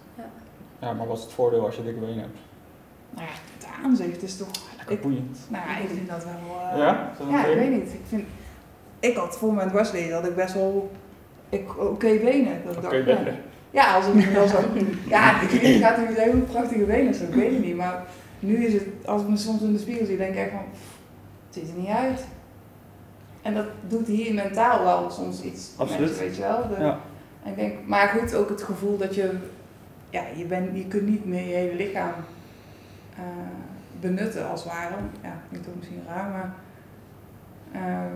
Ja, 0.79 0.93
maar 0.93 1.07
wat 1.07 1.17
is 1.17 1.23
het 1.23 1.33
voordeel 1.33 1.65
als 1.65 1.75
je 1.75 1.83
dikke 1.83 1.99
benen 1.99 2.19
hebt? 2.19 2.37
Nou 3.17 3.27
ja, 3.27 3.35
het 3.57 3.67
aanzicht 3.85 4.23
is 4.23 4.37
toch... 4.37 4.47
Lekker 4.77 4.95
Ik- 4.95 5.01
boeiend. 5.01 5.37
Nou 5.47 5.69
ja, 5.69 5.77
ik 5.77 5.87
vind 5.89 6.09
dat 6.09 6.23
wel... 6.23 6.57
eh, 6.71 6.77
Ja? 6.77 7.11
Dat 7.17 7.27
ik 7.49 7.55
weet 7.55 7.71
niet. 7.71 7.93
Ik, 7.93 7.99
vind, 8.07 8.23
ik 8.99 9.15
had 9.15 9.37
voor 9.37 9.53
mijn 9.53 9.71
Wesley 9.71 10.09
had 10.09 10.25
ik 10.25 10.35
best 10.35 10.53
wel 10.53 10.91
ik- 11.49 11.77
oké 11.79 12.17
benen. 12.23 12.61
Dat 12.65 12.93
ik 12.93 13.05
dacht, 13.05 13.17
ja. 13.71 13.95
als 13.95 14.05
ik 14.07 14.25
wel 14.25 14.47
zo. 14.47 14.59
Ja, 15.07 15.41
ik 15.41 15.51
ik 15.51 15.81
gaat 15.83 15.97
er 15.97 16.07
hele 16.07 16.37
prachtige 16.37 16.83
benen 16.83 17.13
zo, 17.13 17.23
ik 17.23 17.33
weet 17.33 17.51
het 17.51 17.63
niet. 17.65 17.75
Maar 17.75 18.03
nu 18.39 18.65
is 18.65 18.73
het, 18.73 18.83
als 19.05 19.21
ik 19.21 19.27
me 19.27 19.37
soms 19.37 19.61
in 19.61 19.73
de 19.73 19.79
spiegel 19.79 20.05
zie, 20.05 20.17
denk 20.17 20.31
ik 20.33 20.37
echt 20.39 20.51
van, 20.51 20.63
het 21.47 21.55
ziet 21.55 21.69
er 21.69 21.79
niet 21.79 21.87
uit. 21.89 22.25
En 23.41 23.53
dat 23.53 23.65
doet 23.87 24.07
hier 24.07 24.33
mentaal 24.33 24.83
wel 24.83 25.09
soms 25.09 25.41
iets. 25.41 25.69
met 25.77 25.87
Absoluut. 25.87 26.09
je, 26.09 26.15
weet 26.23 26.35
je 26.35 26.41
wel. 26.41 26.67
De- 26.75 26.83
Ja. 26.83 26.99
En 27.43 27.49
ik 27.51 27.55
denk, 27.55 27.73
maar 27.85 28.07
goed, 28.07 28.35
ook 28.35 28.49
het 28.49 28.63
gevoel 28.63 28.97
dat 28.97 29.15
je, 29.15 29.31
ja, 30.09 30.23
je, 30.35 30.45
bent, 30.45 30.69
je 30.77 30.85
kunt 30.87 31.07
niet 31.07 31.25
meer 31.25 31.47
je 31.47 31.53
hele 31.55 31.75
lichaam 31.75 32.11
eh, 33.17 33.23
benutten 33.99 34.49
als 34.49 34.63
het 34.63 34.71
ware. 34.73 34.93
Ja, 35.23 35.33
klinkt 35.49 35.67
ook 35.67 35.75
misschien 35.75 36.03
raar, 36.07 36.29
maar 36.29 36.53
ehm, 37.71 38.15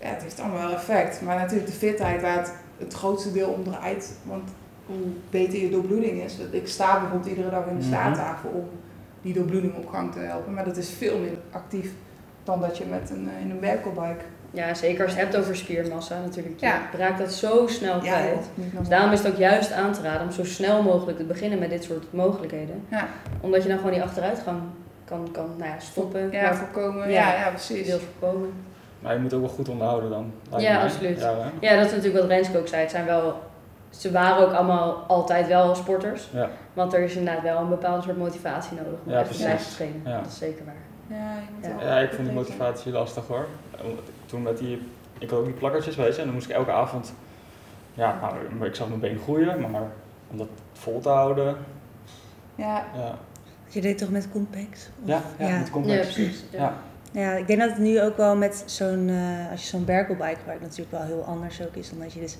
ja, 0.00 0.08
het 0.08 0.22
heeft 0.22 0.40
allemaal 0.40 0.58
wel 0.66 0.72
effect. 0.76 1.22
Maar 1.22 1.36
natuurlijk 1.36 1.66
de 1.66 1.76
fitheid 1.76 2.22
waar 2.22 2.36
het, 2.38 2.52
het 2.78 2.94
grootste 2.94 3.32
deel 3.32 3.48
om 3.48 3.64
draait. 3.64 4.12
Want 4.24 4.50
hoe 4.86 4.96
beter 5.30 5.58
je 5.58 5.70
doorbloeding 5.70 6.22
is. 6.22 6.38
Ik 6.50 6.68
sta 6.68 7.00
bijvoorbeeld 7.00 7.30
iedere 7.30 7.50
dag 7.50 7.66
in 7.66 7.76
de 7.76 7.84
Mhm. 7.84 7.92
staattafel 7.92 8.50
om 8.50 8.68
die 9.22 9.34
doorbloeding 9.34 9.74
op 9.76 9.88
gang 9.88 10.12
te 10.12 10.18
helpen. 10.18 10.54
Maar 10.54 10.64
dat 10.64 10.76
is 10.76 10.90
veel 10.90 11.18
minder 11.18 11.38
actief 11.50 11.92
dan 12.44 12.60
dat 12.60 12.78
je 12.78 12.84
met 12.84 13.10
een, 13.10 13.28
eh, 13.28 13.40
in 13.44 13.50
een 13.50 13.60
werkelbike. 13.60 14.24
Ja, 14.54 14.74
zeker 14.74 15.04
als 15.04 15.14
je 15.14 15.20
het 15.20 15.28
hebt 15.30 15.42
over 15.42 15.56
spiermassa 15.56 16.20
natuurlijk. 16.24 16.60
Je 16.60 16.66
Ja. 16.66 16.80
raakt 16.98 17.18
dat 17.18 17.32
zo 17.32 17.66
snel 17.66 17.98
kwijt. 17.98 18.48
Dus 18.78 18.88
daarom 18.88 19.12
is 19.12 19.18
het 19.22 19.32
ook 19.32 19.38
juist 19.38 19.72
aan 19.72 19.92
te 19.92 20.02
raden 20.02 20.22
om 20.26 20.32
zo 20.32 20.44
snel 20.44 20.82
mogelijk 20.82 21.18
te 21.18 21.24
beginnen 21.24 21.58
met 21.58 21.70
dit 21.70 21.84
soort 21.84 22.12
mogelijkheden. 22.12 22.82
Ja. 22.90 23.06
Omdat 23.40 23.62
je 23.62 23.68
dan 23.68 23.78
gewoon 23.78 23.92
die 23.92 24.02
achteruitgang 24.02 24.60
kan, 25.04 25.28
kan 25.32 25.46
nou 25.58 25.70
ja, 25.70 25.78
stoppen, 25.78 26.30
Ja, 26.30 26.42
maar 26.42 26.54
voorkomen. 26.56 27.10
Ja. 27.10 27.28
Ja, 27.32 27.34
ja, 27.44 27.48
precies. 27.48 27.86
deels 27.86 28.02
voorkomen. 28.18 28.52
Maar 29.00 29.14
je 29.14 29.20
moet 29.20 29.32
ook 29.34 29.40
wel 29.40 29.48
goed 29.50 29.68
onderhouden 29.68 30.10
dan. 30.10 30.32
Ja, 30.58 30.72
mij. 30.74 30.82
absoluut. 30.82 31.20
Ja, 31.60 31.76
dat 31.76 31.84
is 31.86 31.92
natuurlijk 31.92 32.18
wat 32.20 32.28
Renske 32.28 32.58
ook 32.58 32.68
zei. 32.68 32.82
Het 32.82 32.90
zijn 32.90 33.04
wel, 33.04 33.40
ze 33.90 34.10
waren 34.10 34.46
ook 34.46 34.52
allemaal 34.52 35.04
altijd 35.08 35.46
wel 35.48 35.74
sporters. 35.74 36.28
Ja. 36.32 36.48
Want 36.72 36.92
er 36.94 37.00
is 37.00 37.16
inderdaad 37.16 37.42
wel 37.42 37.58
een 37.58 37.68
bepaalde 37.68 38.02
soort 38.02 38.16
motivatie 38.18 38.76
nodig 38.76 38.92
om 39.04 39.12
Ja, 39.12 39.18
echt 39.18 39.30
te 39.30 39.36
precies. 39.38 39.44
blijven 39.44 39.74
trainen. 39.74 40.00
Ja. 40.04 40.16
Dat 40.16 40.26
is 40.26 40.38
zeker 40.38 40.64
waar. 40.64 40.74
Ja, 41.06 41.16
je 41.34 41.68
moet 41.70 41.80
Ja. 41.82 41.94
Ja, 41.96 41.98
ik 42.00 42.12
vond 42.12 42.26
die 42.26 42.36
motivatie 42.36 42.92
lastig 42.92 43.26
hoor. 43.26 43.46
Toen 44.32 44.42
met 44.42 44.58
die, 44.58 44.78
ik 45.18 45.30
had 45.30 45.38
ook 45.38 45.44
die 45.44 45.54
plakkertjes, 45.54 45.96
weet 45.96 46.14
je, 46.14 46.18
en 46.20 46.24
dan 46.26 46.34
moest 46.34 46.48
ik 46.48 46.56
elke 46.56 46.70
avond, 46.70 47.12
ja, 47.94 48.18
nou, 48.20 48.66
ik 48.66 48.74
zag 48.74 48.88
mijn 48.88 49.00
been 49.00 49.18
groeien, 49.18 49.70
maar 49.70 49.82
om 50.30 50.36
dat 50.38 50.48
vol 50.72 51.00
te 51.00 51.08
houden, 51.08 51.56
Ja, 52.54 52.84
ja, 52.94 53.18
Je 53.68 53.80
deed 53.80 53.98
toch 53.98 54.10
met 54.10 54.28
Compex? 54.30 54.90
Of- 55.02 55.08
ja, 55.08 55.22
ja, 55.38 55.46
Ja. 55.48 55.58
met 55.58 55.70
precies. 55.70 56.44
Ja. 56.50 56.58
Ja. 57.12 57.20
Ja, 57.20 57.32
ik 57.32 57.46
denk 57.46 57.60
dat 57.60 57.68
het 57.70 57.78
nu 57.78 58.00
ook 58.02 58.16
wel 58.16 58.36
met 58.36 58.62
zo'n, 58.66 59.08
eh, 59.08 59.50
als 59.50 59.60
je 59.62 59.66
zo'n 59.68 59.84
berkelbike 59.84 60.36
gebruikt, 60.36 60.62
natuurlijk 60.62 60.90
wel 60.90 61.02
heel 61.02 61.22
anders 61.24 61.62
ook 61.62 61.74
is 61.74 61.90
dan 61.90 61.98
dat 61.98 62.12
je 62.12 62.20
dus 62.20 62.36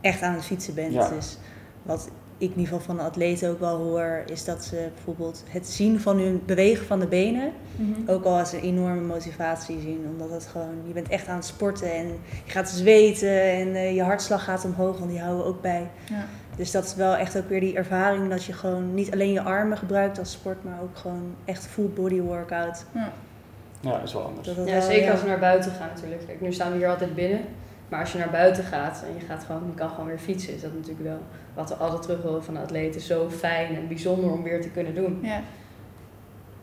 echt 0.00 0.22
aan 0.22 0.34
het 0.34 0.44
fietsen 0.44 0.74
bent. 0.74 0.92
Ja. 0.92 1.08
Dus 1.08 1.38
wat 1.82 2.08
ik 2.38 2.50
in 2.50 2.58
ieder 2.58 2.64
geval 2.66 2.80
van 2.80 2.96
de 2.96 3.02
atleten 3.02 3.50
ook 3.50 3.60
wel 3.60 3.76
hoor, 3.76 4.22
is 4.32 4.44
dat 4.44 4.64
ze 4.64 4.88
bijvoorbeeld 4.94 5.42
het 5.48 5.66
zien 5.68 6.00
van 6.00 6.18
hun 6.18 6.42
bewegen 6.46 6.86
van 6.86 7.00
de 7.00 7.06
benen 7.06 7.52
Mhm. 7.76 8.10
ook 8.10 8.24
al 8.24 8.38
als 8.38 8.52
een 8.52 8.60
enorme 8.60 9.00
motivatie 9.00 9.80
zien. 9.80 10.06
Omdat 10.10 10.30
het 10.30 10.46
gewoon, 10.46 10.74
je 10.86 10.92
bent 10.92 11.08
echt 11.08 11.28
aan 11.28 11.36
het 11.36 11.44
sporten 11.44 11.92
en 11.94 12.06
je 12.44 12.50
gaat 12.50 12.68
zweten 12.68 13.42
en 13.42 13.74
eh, 13.74 13.94
je 13.94 14.02
hartslag 14.02 14.44
gaat 14.44 14.64
omhoog, 14.64 14.98
want 14.98 15.10
die 15.10 15.20
houden 15.20 15.42
we 15.44 15.50
ook 15.50 15.60
bij. 15.62 15.88
Ja. 16.10 16.24
Dus 16.56 16.70
dat 16.70 16.84
is 16.84 16.94
wel 16.94 17.16
echt 17.16 17.36
ook 17.36 17.48
weer 17.48 17.60
die 17.60 17.76
ervaring 17.76 18.30
dat 18.30 18.44
je 18.44 18.52
gewoon 18.52 18.94
niet 18.94 19.12
alleen 19.12 19.32
je 19.32 19.42
armen 19.42 19.78
gebruikt 19.78 20.18
als 20.18 20.32
sport, 20.32 20.64
maar 20.64 20.78
ook 20.82 20.96
gewoon 20.96 21.34
echt 21.44 21.66
full 21.66 21.88
body 21.94 22.20
workout. 22.20 22.84
ja, 22.92 23.92
dat 23.92 24.02
is 24.04 24.12
wel 24.12 24.22
anders. 24.22 24.46
Dat 24.46 24.56
dat 24.56 24.66
Ja, 24.66 24.72
wel, 24.72 24.82
zeker 24.82 25.04
ja. 25.04 25.10
als 25.10 25.20
we 25.22 25.26
naar 25.28 25.38
buiten 25.38 25.70
gaan 25.72 25.88
natuurlijk. 25.94 26.26
Kijk, 26.26 26.40
nu 26.40 26.52
staan 26.52 26.70
we 26.72 26.76
hier 26.78 26.88
altijd 26.88 27.14
binnen. 27.14 27.40
Maar 27.88 28.00
als 28.00 28.12
je 28.12 28.18
naar 28.18 28.30
buiten 28.30 28.64
gaat 28.64 29.02
en 29.06 29.14
je, 29.14 29.26
gaat 29.26 29.44
gewoon, 29.44 29.62
je 29.66 29.74
kan 29.74 29.88
gewoon 29.88 30.06
weer 30.06 30.18
fietsen, 30.18 30.54
is 30.54 30.60
dat 30.60 30.72
natuurlijk 30.72 31.02
wel 31.08 31.18
wat 31.54 31.68
we 31.68 31.74
altijd 31.74 32.02
terug 32.02 32.22
willen 32.22 32.44
van 32.44 32.54
de 32.54 32.60
atleten. 32.60 33.00
Zo 33.00 33.30
fijn 33.30 33.76
en 33.76 33.88
bijzonder 33.88 34.30
om 34.32 34.42
weer 34.42 34.60
te 34.62 34.70
kunnen 34.70 34.94
doen. 34.94 35.18
Ja. 35.22 35.40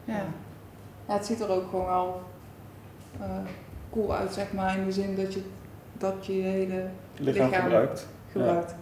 Ja. 0.05 0.23
ja, 1.07 1.13
het 1.13 1.25
ziet 1.25 1.39
er 1.41 1.49
ook 1.49 1.69
gewoon 1.69 1.85
wel 1.85 2.21
eh, 3.21 3.27
cool 3.91 4.15
uit, 4.15 4.33
zeg 4.33 4.53
maar, 4.53 4.77
in 4.77 4.85
de 4.85 4.91
zin 4.91 5.15
dat 5.15 5.33
je 5.33 5.41
dat 5.97 6.25
je 6.25 6.35
je 6.37 6.43
hele 6.43 6.87
Lichaam, 7.17 7.45
lichaam. 7.45 7.61
gebruikt. 7.63 8.07
gebruikt. 8.31 8.75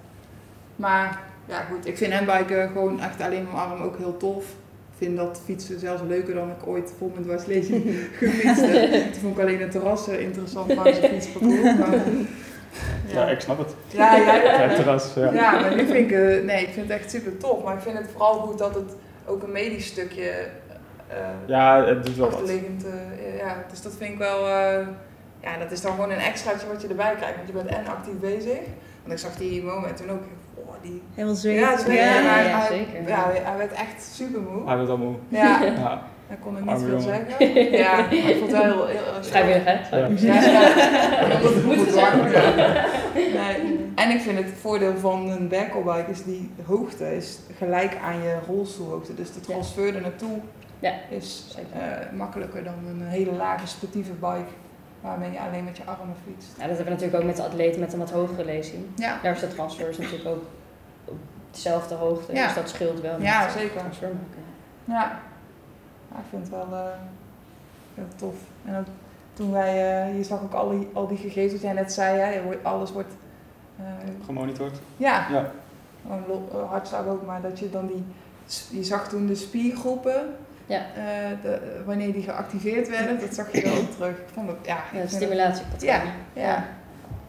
Maar 0.76 1.20
ja, 1.46 1.62
goed, 1.62 1.88
ik 1.88 1.98
vind 1.98 2.14
handbiken 2.14 2.68
gewoon 2.70 3.00
echt 3.02 3.22
alleen 3.22 3.44
mijn 3.44 3.56
arm 3.56 3.82
ook 3.82 3.98
heel 3.98 4.18
tof. 4.18 4.56
Ik 5.02 5.08
vind 5.08 5.20
dat 5.20 5.42
fietsen 5.46 5.80
zelfs 5.80 6.02
leuker 6.08 6.34
dan 6.34 6.50
ik 6.50 6.68
ooit 6.68 6.94
vol 6.98 7.12
met 7.16 7.24
dwarslezen 7.24 7.84
gefietste. 8.18 8.90
Toen 9.12 9.22
vond 9.22 9.38
ik 9.38 9.42
alleen 9.42 9.62
het 9.62 9.72
terras 9.72 10.08
eh, 10.08 10.20
interessant 10.20 10.76
langs 10.76 11.00
het 11.00 11.06
fietsparcours. 11.06 11.62
Maar, 11.80 11.98
Ja. 13.14 13.30
ik 13.30 13.40
snap 13.40 13.58
het. 13.58 13.76
ja, 13.88 14.16
ja, 14.16 14.36
ja, 14.68 14.76
terras, 14.76 15.14
ja. 15.14 15.34
Ja, 15.34 15.52
maar 15.60 15.76
nu 15.76 15.86
vind 15.86 16.12
ik, 16.12 16.12
eh, 16.12 16.44
nee, 16.44 16.62
ik 16.62 16.70
vind 16.74 16.90
het 16.90 17.00
echt 17.00 17.12
super 17.12 17.38
tof. 17.38 17.64
Maar 17.64 17.76
ik 17.76 17.82
vind 17.82 17.98
het 17.98 18.08
vooral 18.12 18.34
goed 18.34 18.58
dat 18.58 18.76
het 18.76 18.96
ook 19.26 19.44
een 19.44 19.52
medisch 19.52 19.86
stukje 19.86 20.30
eh, 21.08 21.18
Ja, 21.46 21.86
het 21.86 22.06
doet 22.06 22.16
wel 22.16 22.26
wat. 22.30 22.40
achterliggend, 22.40 22.86
eh, 22.86 23.38
ja, 23.38 23.66
dus 23.70 23.82
dat 23.82 23.94
vind 23.98 24.12
ik 24.12 24.18
wel, 24.18 24.48
eh, 24.48 24.88
ja, 25.42 25.58
dat 25.60 25.72
is 25.72 25.82
dan 25.82 25.92
gewoon 25.92 26.12
een 26.12 26.18
extraatje 26.18 26.68
wat 26.68 26.82
je 26.82 26.88
erbij 26.88 27.16
krijgt. 27.16 27.36
Want 27.36 27.48
je 27.48 27.54
bent 27.54 27.68
en 27.70 27.88
actief 27.88 28.20
bezig. 28.20 28.58
Want 29.02 29.14
ik 29.14 29.18
zag 29.20 29.36
die 29.38 29.64
moment 29.64 29.98
toen 29.98 30.10
ook, 30.10 30.24
die... 30.82 31.02
Helemaal. 31.16 31.38
Ja, 31.42 31.52
Ja, 31.52 31.94
ja, 31.94 32.34
hij, 32.34 32.48
ja, 32.48 32.58
hij- 32.60 32.68
zeker. 32.68 33.08
Ja, 33.08 33.24
hij, 33.26 33.42
hij 33.44 33.58
werd 33.58 33.72
echt 33.72 34.04
super 34.14 34.42
moe. 34.42 34.68
Hij 34.68 34.78
werd 34.78 34.90
al 34.90 34.98
moe. 34.98 35.14
Ja, 35.28 35.64
Ja. 35.64 36.02
hij 36.28 36.38
kon 36.44 36.56
er 36.56 36.62
niet 36.62 36.70
Arme 36.70 36.80
veel 36.86 37.00
jongen. 37.00 37.26
zeggen. 37.38 37.72
Ja, 37.84 37.96
maar 37.96 38.14
ik 38.14 38.38
vond 38.38 38.52
het 38.52 38.62
wel 38.64 38.64
heel... 38.64 38.86
heel 38.88 39.02
Vrijwillig, 39.24 39.64
hè? 39.66 39.98
Ja. 39.98 40.08
Ja, 40.18 40.42
ja. 40.44 41.24
Omdat 41.24 41.54
het 41.54 41.64
Moet. 41.66 41.94
Nee. 43.14 43.90
En 43.96 44.10
ik 44.12 44.22
vind 44.22 44.38
het 44.38 44.48
voordeel 44.62 44.98
van 44.98 45.30
een 45.30 45.48
berkelbike 45.48 46.12
is 46.12 46.24
die 46.24 46.50
hoogte 46.66 47.16
is 47.16 47.40
gelijk 47.58 47.98
aan 48.04 48.22
je 48.22 48.38
rolstoelhoogte. 48.48 49.16
Dus 49.16 49.34
de 49.34 49.40
transfer 49.40 49.96
er 49.96 50.02
naartoe 50.02 50.40
Ja. 50.80 50.94
is 51.10 51.56
eh, 51.74 51.82
makkelijker 52.18 52.64
dan 52.64 52.74
een 52.90 53.02
hele 53.08 53.32
lage 53.32 53.68
sportieve 53.68 54.12
bike 54.12 54.52
waarmee 55.02 55.32
je 55.32 55.40
alleen 55.40 55.64
met 55.64 55.78
je 55.78 55.84
armen 55.86 56.16
fietst. 56.28 56.50
Ja, 56.58 56.68
dat 56.68 56.76
hebben 56.78 56.86
we 56.86 56.92
natuurlijk 56.92 57.18
ook 57.20 57.28
met 57.28 57.36
de 57.36 57.44
atleten 57.44 57.80
met 57.80 57.94
een 57.94 58.00
wat 58.00 58.12
hogere 58.12 58.46
lezing. 58.46 58.84
Ja, 58.96 59.20
Daar 59.24 59.34
is 59.34 59.40
de 59.40 59.48
transfers 59.48 59.98
natuurlijk 59.98 60.28
ook 60.30 60.44
dezelfde 61.52 61.96
hoogte. 61.96 62.34
Ja. 62.34 62.46
Dus 62.46 62.56
dat 62.56 62.70
scheelt 62.70 63.02
wel. 63.02 63.14
met 63.18 63.28
Ja, 63.28 63.50
zeker. 63.50 63.76
maken. 63.84 64.08
ja. 64.86 65.20
Ja, 66.12 66.18
ik 66.18 66.26
vind 66.30 66.42
het 66.42 66.52
wel 66.52 66.68
eh, 66.80 66.86
heel 67.96 68.08
tof. 68.16 68.36
En 68.66 68.78
ook 68.78 68.86
toen 69.34 69.52
wij, 69.52 70.04
eh, 70.08 70.18
je 70.18 70.24
zag 70.24 70.42
ook 70.42 70.54
al 70.54 70.70
die, 70.70 70.90
al 70.94 71.08
die 71.08 71.18
gegevens 71.18 71.52
wat 71.52 71.62
jij 71.62 71.74
net 71.74 71.94
zei, 71.94 72.20
hè, 72.20 72.34
je 72.34 72.44
wordt- 72.44 72.64
alles 72.64 72.92
wordt, 72.92 73.14
eh, 73.80 73.86
Gemonitord. 74.26 74.80
ja, 74.98 75.28
Ja. 75.30 75.52
eh, 76.10 76.70
hartslag 76.70 77.06
ook, 77.08 77.26
maar 77.26 77.42
dat 77.42 77.60
je 77.60 77.70
dan 77.70 77.88
die, 77.88 78.04
je 78.80 78.84
zag 78.84 79.08
toen 79.10 79.28
de 79.28 79.36
spiergroepen, 79.36 80.36
Ja. 80.66 80.80
eh, 80.96 81.04
de, 81.42 81.82
wanneer 81.86 82.14
die 82.14 82.24
geactiveerd 82.24 82.90
werden, 82.90 83.20
dat 83.20 83.34
zag 83.34 83.52
je 83.52 83.62
er 83.62 83.78
ook 83.80 83.92
terug. 83.92 84.18
Ik 84.18 84.30
vond 84.34 84.48
het, 84.48 84.58
ja, 84.62 84.76
Ja, 84.76 84.82
vind 84.90 85.02
het- 85.02 85.12
stimulatiepatronen. 85.12 86.14
ja, 86.34 86.66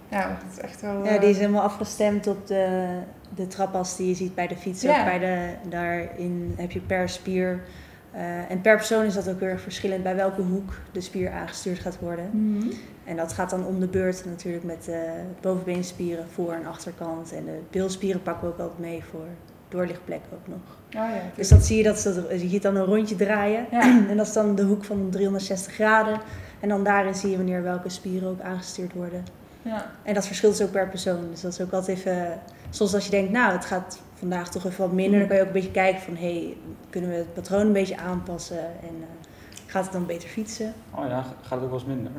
ja, 0.08 0.36
het 0.42 0.52
is 0.56 0.58
echt 0.62 0.80
wel... 0.80 1.04
Ja, 1.04 1.10
eh, 1.10 1.20
die 1.20 1.30
is 1.30 1.38
helemaal 1.38 1.62
afgestemd 1.62 2.26
op 2.26 2.46
de, 2.46 2.88
de 3.34 3.46
trapas 3.46 3.96
die 3.96 4.08
je 4.08 4.14
ziet 4.14 4.34
bij 4.34 4.46
de 4.46 4.56
fiets. 4.56 4.82
Ja. 4.82 4.98
Ook 4.98 5.04
bij 5.04 5.18
de, 5.18 5.68
daarin 5.68 6.54
heb 6.56 6.70
je 6.70 6.80
per 6.80 7.08
spier. 7.08 7.62
eh, 8.10 8.50
en 8.50 8.60
per 8.60 8.76
persoon 8.76 9.04
is 9.04 9.14
dat 9.14 9.28
ook 9.28 9.40
heel 9.40 9.48
erg 9.48 9.60
verschillend 9.60 10.02
bij 10.02 10.16
welke 10.16 10.40
hoek 10.42 10.72
de 10.92 11.00
spier 11.00 11.30
aangestuurd 11.30 11.78
gaat 11.78 11.98
worden. 12.00 12.30
mhm. 12.32 12.66
En 13.04 13.16
dat 13.16 13.32
gaat 13.32 13.50
dan 13.50 13.66
om 13.66 13.80
de 13.80 13.86
beurt 13.86 14.24
natuurlijk 14.24 14.64
met 14.64 14.84
de 14.84 15.10
bovenbeenspieren, 15.40 16.26
voor- 16.32 16.52
en 16.52 16.66
achterkant. 16.66 17.32
En 17.32 17.44
de 17.44 17.58
bilspieren 17.70 18.22
pakken 18.22 18.46
we 18.48 18.52
ook 18.52 18.60
altijd 18.60 18.78
mee 18.78 19.02
voor 19.10 19.26
doorlichtplek 19.68 20.20
ook 20.32 20.46
nog. 20.48 20.58
Oh 20.86 20.92
ja, 21.14 21.22
Dus 21.36 21.48
dat 21.48 21.64
zie 21.64 21.76
je, 21.76 21.82
dat, 21.82 22.02
dat 22.02 22.40
je 22.40 22.48
ziet 22.48 22.62
dan 22.62 22.76
een 22.76 22.84
rondje 22.84 23.16
draaien. 23.16 23.66
Ja. 23.70 23.80
En 24.10 24.16
dat 24.16 24.26
is 24.26 24.32
dan 24.32 24.54
de 24.54 24.62
hoek 24.62 24.84
van 24.84 25.06
360 25.10 25.72
graden. 25.72 26.20
En 26.60 26.68
dan 26.68 26.84
daarin 26.84 27.14
zie 27.14 27.30
je 27.30 27.36
wanneer 27.36 27.62
welke 27.62 27.88
spieren 27.88 28.28
ook 28.28 28.40
aangestuurd 28.40 28.92
worden. 28.92 29.24
Ja. 29.62 29.90
En 30.02 30.14
dat 30.14 30.26
verschilt 30.26 30.56
dus 30.56 30.66
ook 30.66 30.72
per 30.72 30.88
persoon. 30.88 31.30
Dus 31.30 31.40
dat 31.40 31.52
is 31.52 31.60
ook 31.60 31.72
altijd 31.72 31.98
even... 31.98 32.40
Soms 32.70 32.94
als 32.94 33.04
je 33.04 33.10
denkt, 33.10 33.32
nou, 33.32 33.52
het 33.52 33.64
gaat 33.64 33.98
vandaag 34.14 34.50
toch 34.50 34.64
even 34.64 34.84
wat 34.84 34.92
minder... 34.92 35.18
dan 35.18 35.28
kan 35.28 35.36
je 35.36 35.42
ook 35.42 35.48
een 35.48 35.54
beetje 35.54 35.70
kijken 35.70 36.02
van... 36.02 36.16
hé, 36.16 36.32
hey, 36.32 36.56
kunnen 36.90 37.10
we 37.10 37.16
het 37.16 37.34
patroon 37.34 37.66
een 37.66 37.72
beetje 37.72 37.98
aanpassen? 37.98 38.58
En 38.58 38.94
eh, 39.00 39.30
gaat 39.66 39.84
het 39.84 39.92
dan 39.92 40.06
beter 40.06 40.28
fietsen? 40.28 40.74
Oh 40.94 41.06
ja, 41.08 41.22
gaat 41.22 41.50
het 41.50 41.60
ook 41.60 41.70
wel 41.70 41.78
eens 41.78 41.84
minder. 41.84 42.12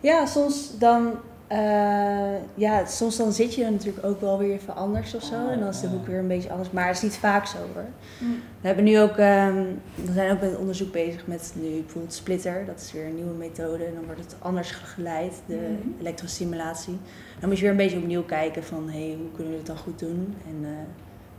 Ja, 0.00 0.26
soms 0.26 0.78
dan... 0.78 1.12
eh, 1.48 2.34
ja, 2.54 2.84
soms 2.86 3.16
dan 3.16 3.32
zit 3.32 3.54
je 3.54 3.70
natuurlijk 3.70 4.06
ook 4.06 4.20
wel 4.20 4.38
weer 4.38 4.52
even 4.52 4.74
anders 4.76 5.14
of 5.14 5.22
zo. 5.22 5.34
Oh, 5.34 5.52
En 5.52 5.58
dan 5.58 5.68
is 5.68 5.80
de 5.80 5.86
ja. 5.86 5.92
hoek 5.92 6.06
weer 6.06 6.18
een 6.18 6.28
beetje 6.28 6.50
anders. 6.50 6.70
Maar 6.70 6.86
het 6.86 6.96
is 6.96 7.02
niet 7.02 7.16
vaak 7.16 7.46
zo 7.46 7.56
hoor. 7.74 7.84
Mm. 8.18 8.40
We 8.60 8.66
hebben 8.66 8.84
nu 8.84 9.00
ook, 9.00 9.16
ehm, 9.16 9.62
we 9.94 10.12
zijn 10.12 10.30
ook 10.32 10.40
met 10.40 10.56
onderzoek 10.56 10.92
bezig 10.92 11.26
met 11.26 11.52
nu 11.60 11.68
bijvoorbeeld 11.80 12.14
splitter. 12.14 12.64
Dat 12.66 12.80
is 12.80 12.92
weer 12.92 13.04
een 13.06 13.14
nieuwe 13.14 13.34
methode. 13.34 13.84
En 13.84 13.94
dan 13.94 14.04
wordt 14.04 14.20
het 14.20 14.36
anders 14.38 14.70
geleid, 14.70 15.34
de 15.46 15.54
Mhm. 15.54 16.00
elektrostimulatie. 16.00 16.98
Dan 17.40 17.48
moet 17.48 17.56
je 17.58 17.62
weer 17.62 17.70
een 17.70 17.76
beetje 17.76 17.98
opnieuw 17.98 18.24
kijken 18.24 18.64
van, 18.64 18.88
hé, 18.90 19.06
hey, 19.08 19.16
hoe 19.20 19.30
kunnen 19.34 19.52
we 19.52 19.58
het 19.58 19.66
dan 19.66 19.76
goed 19.76 19.98
doen? 19.98 20.34
En 20.46 20.56
eh, 20.64 20.70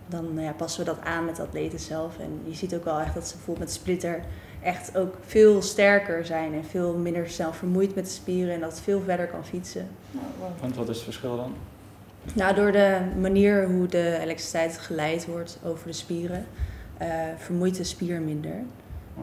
dan 0.07 0.25
ja, 0.37 0.51
passen 0.51 0.79
we 0.85 0.91
dat 0.91 1.01
aan 1.03 1.25
met 1.25 1.35
de 1.35 1.41
atleten 1.41 1.79
zelf. 1.79 2.19
En 2.19 2.39
je 2.43 2.55
ziet 2.55 2.75
ook 2.75 2.83
wel 2.83 2.99
echt 2.99 3.13
dat 3.13 3.27
ze 3.27 3.33
bijvoorbeeld 3.35 3.65
met 3.67 3.75
splitter 3.75 4.19
echt 4.63 4.97
ook 4.97 5.15
veel 5.25 5.61
sterker 5.61 6.25
zijn 6.25 6.53
en 6.53 6.65
veel 6.65 6.93
minder 6.93 7.29
snel 7.29 7.53
vermoeid 7.53 7.95
met 7.95 8.05
de 8.05 8.11
spieren 8.11 8.53
en 8.53 8.59
dat 8.59 8.79
veel 8.79 9.01
verder 9.01 9.27
kan 9.27 9.45
fietsen. 9.45 9.87
Want 10.59 10.75
wat 10.75 10.89
is 10.89 10.95
het 10.95 11.03
verschil 11.03 11.35
dan? 11.35 11.53
Nou, 12.33 12.55
door 12.55 12.71
de 12.71 12.99
manier 13.19 13.67
hoe 13.67 13.87
de 13.87 14.17
elektriciteit 14.21 14.77
geleid 14.77 15.25
wordt 15.25 15.59
over 15.63 15.87
de 15.87 15.93
spieren, 15.93 16.45
eh, 16.97 17.07
vermoeit 17.37 17.75
de 17.75 17.83
spier 17.83 18.21
minder 18.21 18.63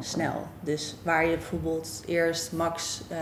snel. 0.01 0.47
Dus 0.61 0.97
waar 1.03 1.27
je 1.27 1.37
bijvoorbeeld 1.37 2.03
eerst 2.07 2.53
max 2.53 3.03
eh, 3.09 3.19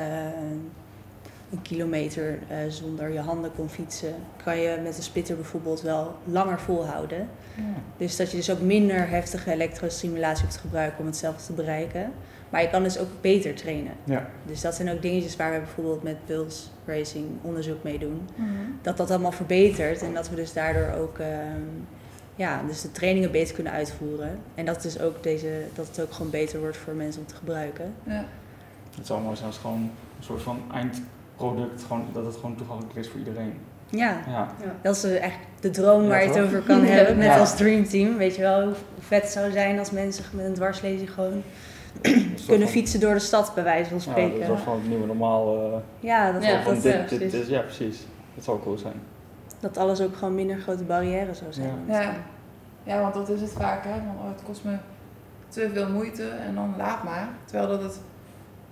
een 1.51 1.63
kilometer 1.63 2.39
eh, 2.49 2.57
zonder 2.69 3.13
je 3.13 3.19
handen 3.19 3.51
kon 3.57 3.69
fietsen, 3.69 4.15
kan 4.45 4.59
je 4.59 4.79
met 4.83 4.97
een 4.97 5.03
splitter 5.03 5.37
bijvoorbeeld 5.37 5.81
wel 5.81 6.15
langer 6.25 6.61
volhouden. 6.61 7.29
Ja. 7.57 7.63
Dus 7.97 8.17
dat 8.17 8.31
je 8.31 8.37
dus 8.37 8.51
ook 8.51 8.61
minder 8.61 9.09
heftige 9.09 9.51
elektrostimulatie 9.53 10.45
hoeft 10.45 10.57
te 10.57 10.63
gebruiken 10.63 10.99
om 11.01 11.07
hetzelfde 11.07 11.45
te 11.45 11.53
bereiken. 11.53 12.13
Maar 12.51 12.63
je 12.63 12.71
kan 12.71 12.83
dus 12.83 12.99
ook 12.99 13.09
beter 13.21 13.55
trainen. 13.55 13.93
Ja. 14.05 14.27
Dus 14.47 14.61
dat 14.61 14.75
zijn 14.75 14.91
ook 14.91 15.03
dingetjes 15.03 15.37
waar 15.37 15.53
we 15.53 15.59
bijvoorbeeld 15.59 16.03
met 16.03 16.25
Pulse 16.25 16.67
Racing 16.87 17.27
onderzoek 17.43 17.83
mee 17.83 17.99
doen. 17.99 18.29
Mhm. 18.35 18.49
Dat 18.83 18.97
dat 18.97 19.11
allemaal 19.11 19.33
verbetert 19.33 20.03
en 20.03 20.15
dat 20.15 20.31
we 20.31 20.37
dus 20.37 20.53
daardoor 20.53 20.93
ook 21.01 21.19
ehm, 21.19 21.63
ja, 22.37 22.63
dus 22.67 22.81
de 22.81 22.93
trainingen 22.93 23.31
beter 23.31 23.55
kunnen 23.55 23.73
uitvoeren. 23.73 24.39
En 24.55 24.65
dat, 24.65 24.83
dus 24.83 25.01
ook 25.01 25.23
deze, 25.23 25.63
dat 25.75 25.87
het 25.87 26.01
ook 26.01 26.13
gewoon 26.13 26.31
beter 26.31 26.61
wordt 26.61 26.77
voor 26.77 26.95
mensen 26.95 27.21
om 27.21 27.27
te 27.27 27.35
gebruiken. 27.35 27.95
Ja. 28.03 28.25
Het 28.97 29.07
zou 29.07 29.23
mooi 29.23 29.37
zijn 29.37 29.49
als 29.49 29.59
gewoon 29.59 29.81
een 30.19 30.25
soort 30.25 30.43
van 30.43 30.63
eindproduct, 31.39 31.83
gewoon, 31.83 32.07
dat 32.13 32.25
het 32.25 32.35
gewoon 32.35 32.57
toegankelijk 32.57 32.95
is 32.99 33.09
voor 33.09 33.19
iedereen. 33.19 33.55
Ja, 33.89 34.17
Ja. 34.27 34.49
dat 34.83 34.97
is 34.97 35.05
echt 35.05 35.37
de 35.61 35.71
droom 35.71 36.03
Ja, 36.03 36.09
waar 36.09 36.23
je 36.23 36.29
het 36.29 36.41
over 36.41 36.61
kan 36.61 36.81
Ja. 36.87 36.87
hebben. 36.87 37.17
Net 37.17 37.27
Ja. 37.27 37.39
als 37.39 37.57
Dream 37.57 37.85
Team. 37.85 38.17
Weet 38.17 38.35
je 38.37 38.43
wel 38.43 38.63
hoe 38.65 38.75
vet 38.99 39.23
het 39.23 39.31
zou 39.31 39.51
zijn 39.51 39.79
als 39.79 39.91
mensen 39.91 40.25
met 40.33 40.45
een 40.47 40.55
dwarslezing 40.55 41.11
gewoon 41.13 41.43
kunnen 42.01 42.37
van- 42.47 42.67
fietsen 42.69 43.01
door 43.01 43.15
de 43.15 43.19
stad, 43.21 43.53
bij 43.55 43.65
wijze 43.65 43.89
van 43.89 43.99
Ja, 43.99 44.03
spreken. 44.05 44.39
dat 44.41 44.49
was 44.49 44.61
gewoon 44.63 44.79
het 44.81 44.89
nieuwe 44.89 45.07
normaal. 45.07 45.57
eh, 45.73 45.79
Ja, 46.01 46.33
dat, 46.33 46.45
Ja, 46.45 46.63
dat, 46.65 46.75
dit, 46.75 46.83
ja, 46.93 46.99
dit, 46.99 47.07
precies. 47.19 47.33
is, 47.41 47.49
ja, 47.49 47.61
precies. 47.61 48.07
Dat 48.35 48.45
zou 48.45 48.61
cool 48.63 48.77
zijn. 48.79 49.01
dat 49.61 49.77
alles 49.77 50.01
ook 50.01 50.17
gewoon 50.17 50.35
minder 50.35 50.59
grote 50.59 50.85
barrières 50.85 51.39
zou 51.39 51.53
zijn. 51.53 51.79
Ja. 51.89 52.13
ja, 52.83 53.01
want 53.01 53.15
dat 53.15 53.29
is 53.29 53.41
het 53.41 53.53
vaak, 53.53 53.85
hè. 53.85 53.91
Van, 53.91 54.17
oh, 54.23 54.29
het 54.29 54.43
kost 54.47 54.65
me 54.65 54.77
te 55.49 55.71
veel 55.73 55.89
moeite 55.91 56.29
en 56.29 56.55
dan 56.55 56.75
laat 56.79 57.03
maar. 57.05 57.29
Terwijl 57.45 57.69
dat 57.69 57.83
het 57.83 58.01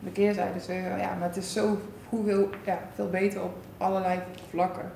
de 0.00 0.10
keerzijde 0.10 0.58
is, 0.58 0.66
eh, 0.66 0.98
ja, 0.98 1.14
maar 1.18 1.28
het 1.28 1.36
is 1.36 1.52
zo 1.52 1.78
hoeveel, 2.16 2.48
ja, 2.64 2.78
veel 2.94 3.08
beter 3.10 3.42
op 3.42 3.54
allerlei 3.78 4.18
vlakken. 4.50 4.90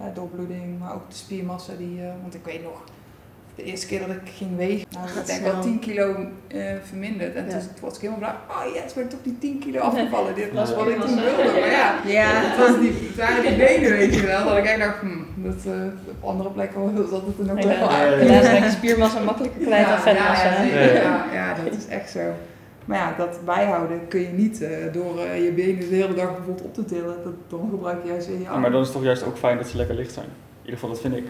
Ja, 0.00 0.10
doorbloeding, 0.14 0.78
maar 0.78 0.94
ook 0.94 1.08
de 1.10 1.16
spiermassa 1.16 1.72
die, 1.78 2.00
eh, 2.00 2.08
want 2.22 2.34
ik 2.34 2.44
weet 2.44 2.62
nog, 2.62 2.82
de 3.54 3.62
eerste 3.64 3.86
keer 3.86 3.98
dat 3.98 4.08
ik 4.10 4.30
ging 4.36 4.56
wegen, 4.56 4.86
nou, 4.90 5.06
ik 5.06 5.12
Gaat 5.12 5.26
denk 5.26 5.38
snel. 5.40 5.52
wel 5.52 5.62
10 5.62 5.78
kilo 5.78 6.14
eh, 6.48 6.60
verminderd. 6.82 7.34
En 7.34 7.44
Ja. 7.44 7.50
toen 7.50 7.60
was 7.80 7.94
ik 7.94 8.00
helemaal 8.00 8.18
blij, 8.18 8.34
oh 8.48 8.74
yes, 8.74 8.92
ben 8.94 9.04
ik 9.04 9.10
toch 9.10 9.18
die 9.22 9.38
10 9.38 9.58
kilo 9.58 9.80
afgevallen. 9.80 10.34
Dit 10.34 10.52
was 10.52 10.74
wat 10.74 10.88
ik 10.88 11.00
toen 11.00 11.14
wilde, 11.14 11.42
maar 11.60 11.70
ja. 11.70 11.94
Ja. 12.06 12.26
Het, 12.30 12.58
was 12.58 12.80
die, 12.80 12.92
het 13.00 13.16
waren 13.16 13.42
die 13.42 13.56
benen, 13.56 13.90
weet 13.90 14.14
je 14.14 14.26
wel. 14.26 14.44
Dat 14.44 14.56
ik 14.58 14.64
echt 14.64 14.78
dacht, 14.78 15.00
hm, 15.00 15.08
dat, 15.36 15.64
eh, 15.66 15.72
op 16.22 16.28
andere 16.28 16.50
plekken 16.50 16.94
wil 16.94 17.08
dat 17.10 17.22
het 17.26 17.38
er 17.38 17.54
nog 17.54 17.64
wel 17.64 17.72
Ja, 17.72 18.04
ja, 18.52 18.64
je 18.64 18.70
spiermassa 18.70 19.20
makkelijker 19.20 19.60
kwijt 19.60 19.88
dan 19.88 19.98
vetmassa. 19.98 20.62
ja, 21.32 21.54
dat 21.64 21.72
is 21.74 21.86
echt 21.86 22.10
zo. 22.10 22.20
Maar 22.88 22.98
ja, 22.98 23.14
dat 23.16 23.38
bijhouden 23.44 24.08
kun 24.08 24.20
je 24.20 24.28
niet 24.28 24.62
eh, 24.62 24.92
door 24.92 25.18
eh, 25.18 25.44
je 25.44 25.52
benen 25.52 25.88
de 25.88 25.94
hele 25.94 26.14
dag 26.14 26.36
bijvoorbeeld 26.36 26.66
op 26.66 26.74
te 26.74 26.84
tillen. 26.84 27.16
Dat, 27.24 27.32
dan 27.48 27.68
gebruik 27.70 28.02
je 28.02 28.08
juist 28.08 28.26
weer 28.26 28.36
je 28.36 28.42
Ja, 28.42 28.56
maar 28.58 28.70
dan 28.70 28.80
is 28.80 28.86
het 28.86 28.96
toch 28.96 29.04
juist 29.04 29.22
ook 29.24 29.36
fijn 29.38 29.56
dat 29.56 29.68
ze 29.68 29.76
lekker 29.76 29.94
licht 29.94 30.12
zijn. 30.12 30.26
In 30.26 30.32
ieder 30.64 30.72
geval, 30.78 30.88
dat 30.88 31.00
vind 31.00 31.16
ik. 31.16 31.24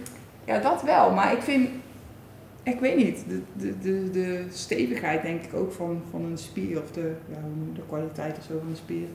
Ja, 0.45 0.59
dat 0.59 0.83
wel. 0.83 1.11
Maar 1.11 1.33
ik 1.33 1.43
vind, 1.43 1.69
ik 2.63 2.81
weet 2.81 2.97
niet, 2.97 3.25
de, 3.29 3.43
de, 3.57 3.79
de, 3.79 4.11
de 4.11 4.45
stevigheid 4.51 5.23
denk 5.23 5.43
ik 5.43 5.55
ook 5.55 5.73
van, 5.73 6.03
van 6.11 6.25
een 6.25 6.39
spier 6.39 6.83
of 6.83 6.91
de, 6.91 7.13
ja, 7.31 7.39
de 7.75 7.81
kwaliteit 7.89 8.39
of 8.39 8.45
zo 8.45 8.59
van 8.59 8.69
een 8.71 8.77
spier. 8.77 9.07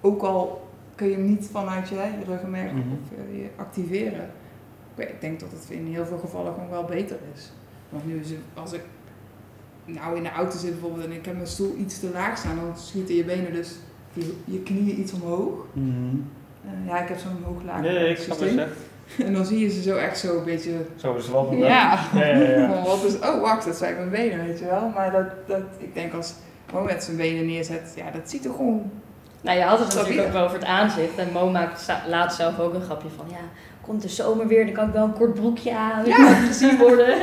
Ook 0.00 0.22
al 0.22 0.68
kun 0.94 1.08
je 1.08 1.14
hem 1.14 1.24
niet 1.24 1.48
vanuit 1.52 1.88
je, 1.88 1.94
je 1.94 2.24
ruggenmerg 2.26 2.70
Mhm. 2.72 2.78
of 2.80 3.18
eh, 3.32 3.38
je 3.38 3.46
activeren. 3.56 4.30
Ik 4.96 5.20
denk 5.20 5.40
dat 5.40 5.50
het 5.50 5.66
in 5.70 5.86
heel 5.86 6.06
veel 6.06 6.18
gevallen 6.18 6.52
gewoon 6.54 6.70
wel 6.70 6.84
beter 6.84 7.16
is. 7.34 7.52
Want 7.88 8.06
nu 8.06 8.20
is 8.20 8.30
het, 8.30 8.38
als 8.54 8.72
ik 8.72 8.80
nou 9.84 10.16
in 10.16 10.22
de 10.22 10.30
auto 10.32 10.58
zit 10.58 10.70
bijvoorbeeld 10.70 11.04
en 11.04 11.12
ik 11.12 11.24
heb 11.24 11.34
mijn 11.34 11.46
stoel 11.46 11.74
iets 11.78 12.00
te 12.00 12.10
laag 12.12 12.38
staan, 12.38 12.56
dan 12.56 12.76
schieten 12.76 13.14
je 13.14 13.24
benen 13.24 13.52
dus 13.52 13.70
je, 14.12 14.32
je 14.44 14.58
knieën 14.58 15.00
iets 15.00 15.12
omhoog. 15.12 15.66
Eh, 15.76 16.86
ja, 16.86 17.02
ik 17.02 17.08
heb 17.08 17.18
zo'n 17.18 17.44
hoog 17.44 17.62
laag 17.64 17.80
Nee, 17.80 18.10
ik 18.10 18.16
snap 18.16 18.36
zegt. 18.38 18.68
En 19.26 19.32
dan 19.34 19.44
zie 19.44 19.58
je 19.58 19.70
ze 19.70 19.82
zo 19.82 19.96
echt 19.96 20.18
zo 20.18 20.38
een 20.38 20.44
beetje 20.44 20.70
Zo 20.96 21.16
het 21.16 21.30
wel. 21.30 21.54
ja. 21.54 21.98
Ja, 22.14 22.26
ja, 22.26 22.38
ja. 22.38 22.82
Wat 22.86 23.04
is, 23.04 23.14
oh 23.14 23.40
wacht, 23.40 23.64
dat 23.64 23.76
zijn 23.76 23.94
mijn 23.96 24.10
benen, 24.10 24.46
weet 24.46 24.58
je 24.58 24.64
wel. 24.64 24.88
Maar 24.94 25.12
dat, 25.12 25.24
dat, 25.46 25.62
ik 25.78 25.94
denk 25.94 26.12
als 26.12 26.32
Mo 26.72 26.82
met 26.82 27.04
zijn 27.04 27.16
benen 27.16 27.46
neerzet, 27.46 27.92
ja, 27.96 28.10
dat 28.10 28.30
ziet 28.30 28.44
er 28.44 28.50
gewoon... 28.50 28.90
Nou, 29.40 29.58
je 29.58 29.64
had 29.64 29.78
het 29.78 29.94
natuurlijk 29.94 30.26
ook 30.26 30.32
wel 30.32 30.44
over 30.44 30.56
het 30.58 30.66
aanzicht. 30.66 31.16
En 31.16 31.28
Mo 31.32 31.50
maakt 31.50 31.92
laatst 32.08 32.36
zelf 32.36 32.58
ook 32.58 32.74
een 32.74 32.82
grapje 32.82 33.08
van, 33.16 33.26
ja, 33.30 33.40
komt 33.80 34.02
de 34.02 34.08
zomer 34.08 34.46
weer, 34.46 34.64
dan 34.64 34.74
kan 34.74 34.86
ik 34.86 34.92
wel 34.92 35.04
een 35.04 35.12
kort 35.12 35.34
broekje 35.34 35.74
aan, 35.76 36.04
Ja. 36.04 36.16
kan 36.24 36.34
gezien 36.34 36.78
worden. 36.78 37.16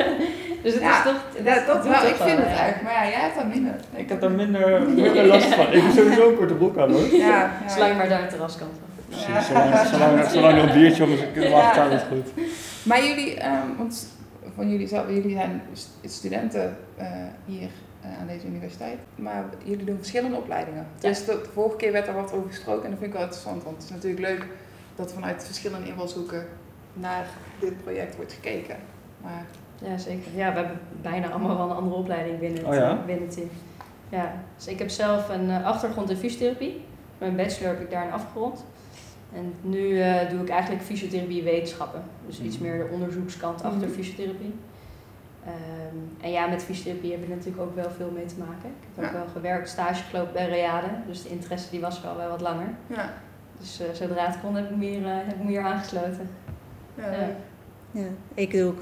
Dus 0.63 0.73
het 0.73 0.81
Ja, 0.81 0.97
is 0.97 1.03
toch... 1.03 1.21
het- 1.43 1.65
Dat, 1.67 1.83
wel, 1.83 1.93
ik 1.93 2.15
vind 2.15 2.17
wel, 2.17 2.47
het 2.47 2.57
ja. 2.57 2.65
echt. 2.67 2.81
Maar 2.81 2.93
ja, 2.93 3.03
jij 3.09 3.19
hebt 3.19 3.35
dat 3.35 3.47
minder. 3.47 3.73
Ik 3.95 4.09
heb 4.09 4.21
daar 4.21 4.31
minder, 4.31 4.81
minder 4.81 5.25
last 5.25 5.53
van. 5.53 5.67
Ik 5.73 5.81
heb 5.83 5.91
sowieso 5.91 6.29
een 6.29 6.35
korte 6.37 6.53
broek 6.53 6.77
aan 6.77 6.91
hoor. 6.91 7.05
Ja, 7.15 7.27
ja. 7.27 7.69
Zolang 7.73 7.91
je 7.91 7.97
maar 7.97 8.09
daar 8.09 8.21
het 8.21 8.29
terras 8.29 8.57
kan. 8.57 8.67
Precies, 9.09 9.27
Ja. 9.27 9.41
zolang, 9.41 9.87
zolang, 9.87 10.29
zolang 10.29 10.57
er 10.57 10.63
een 10.69 10.73
biertje 10.81 11.03
om 11.03 11.11
is, 11.11 11.19
mag 11.49 11.75
het 11.75 11.91
is 11.91 12.07
goed. 12.09 12.45
Maar 12.83 13.03
jullie, 13.05 13.35
ehm, 13.39 13.67
want 13.77 14.07
van 14.55 14.69
jullie 14.69 14.87
zelf, 14.87 15.07
jullie 15.07 15.35
zijn 15.35 15.61
st- 15.73 15.89
studenten 16.03 16.77
eh, 16.97 17.07
hier 17.45 17.69
eh, 18.01 18.19
aan 18.19 18.27
deze 18.27 18.45
universiteit. 18.47 18.97
Maar 19.15 19.43
jullie 19.63 19.85
doen 19.85 19.97
verschillende 19.97 20.37
opleidingen. 20.37 20.85
Ja. 20.99 21.07
Dus 21.09 21.25
de, 21.25 21.31
de 21.43 21.49
vorige 21.53 21.75
keer 21.75 21.91
werd 21.91 22.07
er 22.07 22.13
wat 22.13 22.33
over 22.33 22.49
gesproken 22.49 22.83
en 22.83 22.89
dat 22.89 22.99
vind 22.99 23.11
ik 23.11 23.17
wel 23.17 23.25
interessant. 23.25 23.63
Want 23.63 23.75
het 23.75 23.85
is 23.85 23.91
natuurlijk 23.91 24.21
leuk 24.27 24.45
dat 24.95 25.13
vanuit 25.13 25.43
verschillende 25.45 25.87
invalshoeken 25.87 26.45
naar 26.93 27.25
dit 27.59 27.83
project 27.83 28.15
wordt 28.15 28.33
gekeken. 28.33 28.75
Maar 29.21 29.45
Ja, 29.85 29.97
zeker. 29.97 30.31
Ja, 30.35 30.53
we 30.53 30.59
hebben 30.59 30.79
bijna 31.01 31.29
allemaal 31.29 31.57
wel 31.57 31.69
een 31.69 31.75
andere 31.75 31.95
opleiding 31.95 32.39
binnen 32.39 32.57
het, 32.59 32.67
Oh 32.67 32.73
ja? 32.73 32.89
eh, 32.89 33.05
binnen 33.05 33.25
het 33.25 33.33
team. 33.35 33.49
Ja, 34.09 34.33
dus 34.55 34.67
ik 34.67 34.79
heb 34.79 34.89
zelf 34.89 35.29
een 35.29 35.49
eh, 35.49 35.65
achtergrond 35.65 36.09
in 36.09 36.17
fysiotherapie. 36.17 36.81
Mijn 37.17 37.35
bachelor 37.35 37.69
heb 37.73 37.81
ik 37.81 37.91
daarin 37.91 38.11
afgerond. 38.11 38.65
En 39.35 39.53
nu 39.61 39.99
eh, 39.99 40.29
doe 40.29 40.41
ik 40.41 40.49
eigenlijk 40.49 40.81
fysiotherapie 40.83 41.43
wetenschappen. 41.43 42.01
Dus 42.27 42.41
iets 42.41 42.57
meer 42.57 42.77
de 42.77 42.89
onderzoekskant 42.93 43.63
achter 43.63 43.87
Mhm. 43.87 43.91
fysiotherapie. 43.91 44.53
Ehm, 45.45 45.95
en 46.25 46.31
ja, 46.31 46.47
met 46.47 46.63
fysiotherapie 46.63 47.11
heb 47.11 47.21
je 47.23 47.29
natuurlijk 47.35 47.61
ook 47.63 47.75
wel 47.75 47.89
veel 47.97 48.11
mee 48.13 48.25
te 48.25 48.35
maken. 48.37 48.69
Ik 48.69 48.87
heb 48.95 49.05
ook 49.05 49.11
wel 49.11 49.27
gewerkt, 49.33 49.69
stage 49.69 50.03
gelopen 50.03 50.33
bij 50.33 50.49
Reade. 50.49 50.87
Dus 51.07 51.23
de 51.23 51.29
interesse 51.29 51.69
die 51.69 51.79
was 51.79 52.01
wel, 52.01 52.17
wel 52.17 52.29
wat 52.29 52.41
langer. 52.41 52.67
ja, 52.87 53.13
Dus 53.59 53.79
eh, 53.79 53.87
zodra 53.93 54.25
het 54.25 54.39
kon 54.41 54.55
heb 54.55 54.69
ik 54.69 54.75
me 54.75 54.85
hier, 54.85 55.01
heb 55.05 55.27
ik 55.35 55.43
me 55.43 55.47
hier 55.49 55.61
aangesloten. 55.61 56.29
ja, 56.95 57.11
Ja. 57.11 57.27
Ja, 57.91 58.05
ik 58.33 58.51
doe 58.51 58.63
ook 58.71 58.81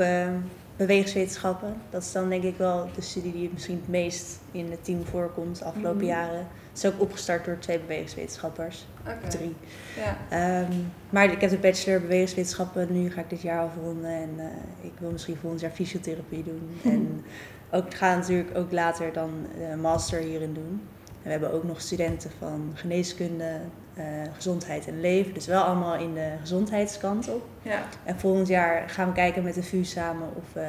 bewegingswetenschappen. 0.80 1.74
Dat 1.90 2.02
is 2.02 2.12
dan 2.12 2.30
denk 2.30 2.44
ik 2.44 2.58
wel 2.58 2.90
de 2.96 3.02
studie 3.02 3.32
die 3.32 3.50
misschien 3.54 3.76
het 3.76 3.88
meest 3.88 4.40
in 4.52 4.72
het 4.72 4.84
team 4.84 5.06
voorkomt 5.06 5.60
de 5.60 5.66
afgelopen 5.66 5.98
Mhm. 5.98 6.06
jaren. 6.06 6.48
Het 6.70 6.78
is 6.78 6.86
ook 6.86 7.02
opgestart 7.02 7.46
door 7.46 7.58
twee 7.60 7.80
bewegingswetenschappers, 7.80 8.86
oké. 9.08 9.28
drie. 9.28 9.56
Ja. 9.98 10.18
Ehm, 10.30 10.72
maar 11.10 11.32
ik 11.32 11.42
heb 11.42 11.50
de 11.50 11.58
bachelor 11.58 12.02
bewegingswetenschappen, 12.02 12.88
nu 12.94 13.12
ga 13.12 13.22
ik 13.22 13.30
dit 13.30 13.42
jaar 13.42 13.64
afronden 13.64 14.10
en 14.12 14.30
eh, 14.38 14.46
ik 14.86 14.92
wil 15.00 15.12
misschien 15.12 15.38
volgend 15.42 15.62
jaar 15.62 15.72
fysiotherapie 15.72 16.44
doen. 16.44 16.70
En 16.94 17.24
ook 17.72 17.94
ga 17.94 18.16
natuurlijk 18.16 18.58
ook 18.58 18.72
later 18.72 19.14
dan 19.14 19.30
master 19.82 20.20
hierin 20.20 20.54
doen. 20.54 20.82
We 21.24 21.30
hebben 21.30 21.54
ook 21.54 21.64
nog 21.64 21.82
studenten 21.82 22.32
van 22.40 22.72
geneeskunde, 22.74 23.60
eh, 23.94 24.04
gezondheid 24.36 24.88
en 24.88 25.02
leven, 25.02 25.34
dus 25.34 25.46
wel 25.46 25.62
allemaal 25.64 25.96
in 25.96 26.14
de 26.14 26.32
gezondheidskant 26.40 27.30
op. 27.30 27.44
Ja. 27.62 27.80
En 28.04 28.20
volgend 28.20 28.48
jaar 28.48 28.90
gaan 28.90 29.08
we 29.08 29.14
kijken 29.14 29.44
met 29.44 29.54
de 29.54 29.64
VU 29.64 29.84
samen 29.84 30.28
of 30.36 30.54
we 30.54 30.68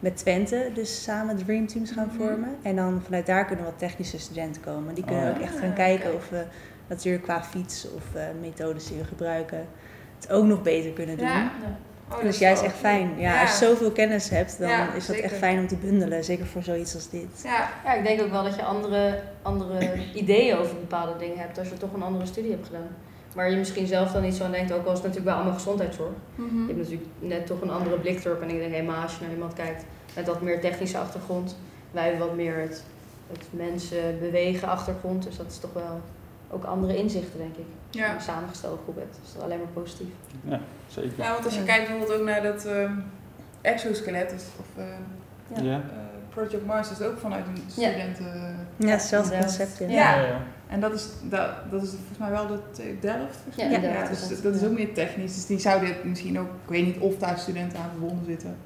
met 0.00 0.16
Twente 0.16 0.70
dus 0.74 1.02
samen 1.02 1.36
Dream 1.36 1.66
Teams 1.66 1.90
gaan 1.90 2.06
Mhm. 2.06 2.16
vormen. 2.16 2.56
En 2.62 2.76
dan 2.76 3.00
vanuit 3.04 3.26
daar 3.26 3.44
kunnen 3.44 3.64
wat 3.64 3.78
technische 3.78 4.18
studenten 4.18 4.62
komen. 4.62 4.94
Die 4.94 5.04
kunnen 5.04 5.24
Oh, 5.30 5.36
ook 5.36 5.42
echt 5.42 5.58
gaan 5.58 5.70
Ah, 5.70 5.76
kijken 5.76 6.14
of 6.14 6.28
we 6.28 6.44
natuurlijk 6.86 7.24
qua 7.24 7.42
fiets 7.44 7.86
of 7.96 8.14
eh, 8.14 8.22
methodes 8.40 8.86
die 8.86 8.96
we 8.98 9.04
gebruiken 9.04 9.66
het 10.20 10.30
ook 10.30 10.44
nog 10.44 10.62
beter 10.62 10.90
kunnen 10.92 11.16
doen. 11.16 11.26
Ja. 11.26 11.50
Oh, 12.12 12.18
dat 12.18 12.26
Dus 12.26 12.34
is 12.34 12.40
juist 12.40 12.60
wel 12.60 12.70
echt 12.70 12.78
fijn. 12.78 13.10
Ja, 13.16 13.32
Ja. 13.34 13.40
Als 13.40 13.58
je 13.58 13.64
zoveel 13.64 13.90
kennis 13.90 14.28
hebt, 14.28 14.58
dan 14.58 14.68
Ja, 14.68 14.86
is 14.86 15.06
dat 15.06 15.16
zeker. 15.16 15.24
echt 15.30 15.38
fijn 15.38 15.58
om 15.58 15.66
te 15.68 15.76
bundelen. 15.76 16.24
Zeker 16.24 16.46
voor 16.46 16.62
zoiets 16.62 16.94
als 16.94 17.10
dit. 17.10 17.40
Ja, 17.44 17.70
Ja, 17.84 17.92
ik 17.94 18.04
denk 18.04 18.20
ook 18.22 18.30
wel 18.30 18.42
dat 18.44 18.54
je 18.54 18.62
andere, 18.62 19.20
andere 19.42 19.90
ideeën 20.14 20.56
over 20.56 20.74
bepaalde 20.74 21.18
dingen 21.18 21.38
hebt 21.38 21.58
als 21.58 21.68
je 21.68 21.76
toch 21.76 21.92
een 21.92 22.02
andere 22.02 22.26
studie 22.26 22.50
hebt 22.50 22.66
gedaan. 22.66 22.88
Waar 23.34 23.50
je 23.50 23.56
misschien 23.56 23.86
zelf 23.86 24.12
dan 24.12 24.22
niet 24.22 24.34
zo 24.34 24.44
aan 24.44 24.50
denkt, 24.50 24.72
ook 24.72 24.84
al 24.86 24.92
is 24.92 24.98
het 24.98 25.02
natuurlijk 25.06 25.24
wel 25.26 25.34
allemaal 25.34 25.54
gezondheidszorg. 25.54 26.10
Mhm. 26.34 26.60
Je 26.60 26.66
hebt 26.66 26.78
natuurlijk 26.78 27.08
net 27.18 27.46
toch 27.46 27.60
een 27.60 27.70
andere 27.70 27.96
blik 27.98 28.24
erop. 28.24 28.40
En 28.42 28.50
ik 28.50 28.58
denk 28.58 28.72
helemaal 28.72 29.02
als 29.02 29.14
je 29.16 29.24
naar 29.24 29.32
iemand 29.34 29.52
kijkt 29.52 29.84
met 30.16 30.26
wat 30.26 30.40
meer 30.42 30.60
technische 30.60 30.98
achtergrond. 30.98 31.56
Wij 31.90 32.02
hebben 32.08 32.26
wat 32.26 32.36
meer 32.36 32.56
het, 32.58 32.82
het 33.32 33.46
mensen 33.50 34.18
bewegen 34.20 34.68
achtergrond. 34.68 35.22
Dus 35.24 35.36
dat 35.36 35.46
is 35.48 35.58
toch 35.58 35.72
wel 35.72 36.00
ook 36.52 36.64
andere 36.64 36.96
inzichten, 36.96 37.38
denk 37.38 37.56
ik. 37.56 37.64
ja. 37.90 38.14
Een 38.14 38.20
samengestelde 38.20 38.78
groep 38.82 38.96
hebt. 38.96 39.14
Dus 39.20 39.26
dat 39.32 39.36
is 39.36 39.42
alleen 39.42 39.58
maar 39.58 39.82
positief. 39.82 40.08
Ja, 40.44 40.60
zeker. 40.86 41.12
Ja, 41.16 41.32
want 41.32 41.44
als 41.44 41.54
je 41.54 41.60
Ja. 41.60 41.66
kijkt 41.66 41.88
bijvoorbeeld 41.88 42.18
ook 42.20 42.26
naar 42.26 42.42
dat, 42.42 42.64
ehm, 42.64 42.92
exoskelet 43.60 44.32
is, 44.32 44.44
of 44.60 44.66
eh, 44.76 44.84
Ja. 45.56 45.62
Ja. 45.70 45.76
eh, 45.76 45.82
Project 46.28 46.66
Mars 46.66 46.90
is 46.90 47.00
ook 47.02 47.18
vanuit 47.18 47.46
een 47.46 47.62
Ja. 47.66 47.70
studenten... 47.90 48.56
Ja, 48.76 48.88
hetzelfde 48.88 49.38
concept. 49.38 49.78
Ja. 49.78 49.86
Ja. 49.88 50.16
Ja, 50.20 50.26
ja. 50.26 50.40
En 50.68 50.80
dat 50.80 50.92
is, 50.92 51.08
dat, 51.28 51.50
dat 51.70 51.82
is 51.82 51.88
volgens 51.88 52.18
mij 52.18 52.30
wel 52.30 52.46
de 52.46 52.58
Delft. 53.00 53.38
Ja, 53.56 53.64
ja, 53.68 53.78
Delft 53.78 54.08
dus 54.08 54.22
is 54.22 54.28
dat, 54.28 54.42
dat 54.42 54.54
is 54.54 54.60
ja. 54.60 54.66
ook 54.66 54.72
meer 54.72 54.94
technisch. 54.94 55.34
Dus 55.34 55.46
die 55.46 55.58
zouden 55.58 55.94
misschien 56.04 56.38
ook, 56.38 56.46
ik 56.46 56.68
weet 56.68 56.84
niet 56.86 56.98
of 56.98 57.16
daar 57.18 57.38
studenten 57.38 57.78
aan 57.78 57.90
verbonden 57.90 58.24
zitten. 58.26 58.56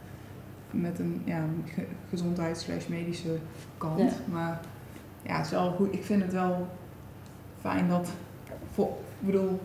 Met 0.70 0.98
een 0.98 1.22
ja, 1.24 1.40
ge- 1.74 1.86
gezondheids- 2.10 2.66
medische 2.88 3.38
kant. 3.78 3.98
Ja. 4.00 4.08
Maar 4.24 4.60
ja, 5.22 5.36
het 5.36 5.44
is 5.46 5.52
wel 5.52 5.70
goed. 5.70 5.92
Ik 5.94 6.04
vind 6.04 6.22
het 6.22 6.32
wel 6.32 6.68
fijn 7.60 7.88
dat, 7.88 8.08
voor, 8.74 8.88
ik 9.20 9.26
bedoel, 9.26 9.60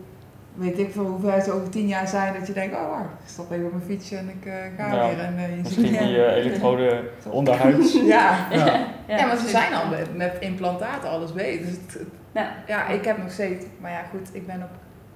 weet 0.54 0.80
ik 0.80 0.91
veel 0.91 1.06
hoe 1.06 1.19
ver 1.19 1.41
ze 1.41 1.51
over 1.51 1.69
tien 1.69 1.88
jaar 1.88 2.08
zijn, 2.08 2.34
dat 2.39 2.47
je 2.47 2.54
denkt, 2.54 2.75
oh 2.75 2.89
wacht, 2.89 3.04
ik 3.23 3.27
stap 3.30 3.51
even 3.51 3.65
op 3.65 3.71
mijn 3.71 3.84
fietsje 3.86 4.15
en 4.17 4.30
ik 4.30 4.45
eh, 4.45 4.54
ga 4.77 4.93
Ja, 4.93 5.08
weer. 5.08 5.19
En, 5.19 5.38
eh, 5.38 5.49
je 5.56 5.62
Misschien 5.62 5.84
die 5.91 6.23
eh, 6.25 6.36
elektroden 6.45 7.04
onderhuids. 7.30 7.93
ja. 8.15 8.47
Ja. 8.51 8.88
Ja, 9.08 9.25
maar 9.25 9.38
ze 9.38 9.47
zijn 9.47 9.73
al 9.73 9.88
met, 9.89 10.17
met 10.17 10.34
implantaten 10.39 11.10
alles 11.10 11.34
bezig. 11.34 11.62
Dus 11.65 11.69
het, 11.71 11.93
het- 11.93 12.08
Ja. 12.32 12.54
ja, 12.67 12.88
ik 12.88 13.06
heb 13.06 13.17
nog 13.17 13.32
steeds, 13.32 13.65
maar 13.80 13.91
ja 13.91 14.04
goed, 14.12 14.30
ik 14.32 14.45
ben 14.47 14.62
op 14.63 14.69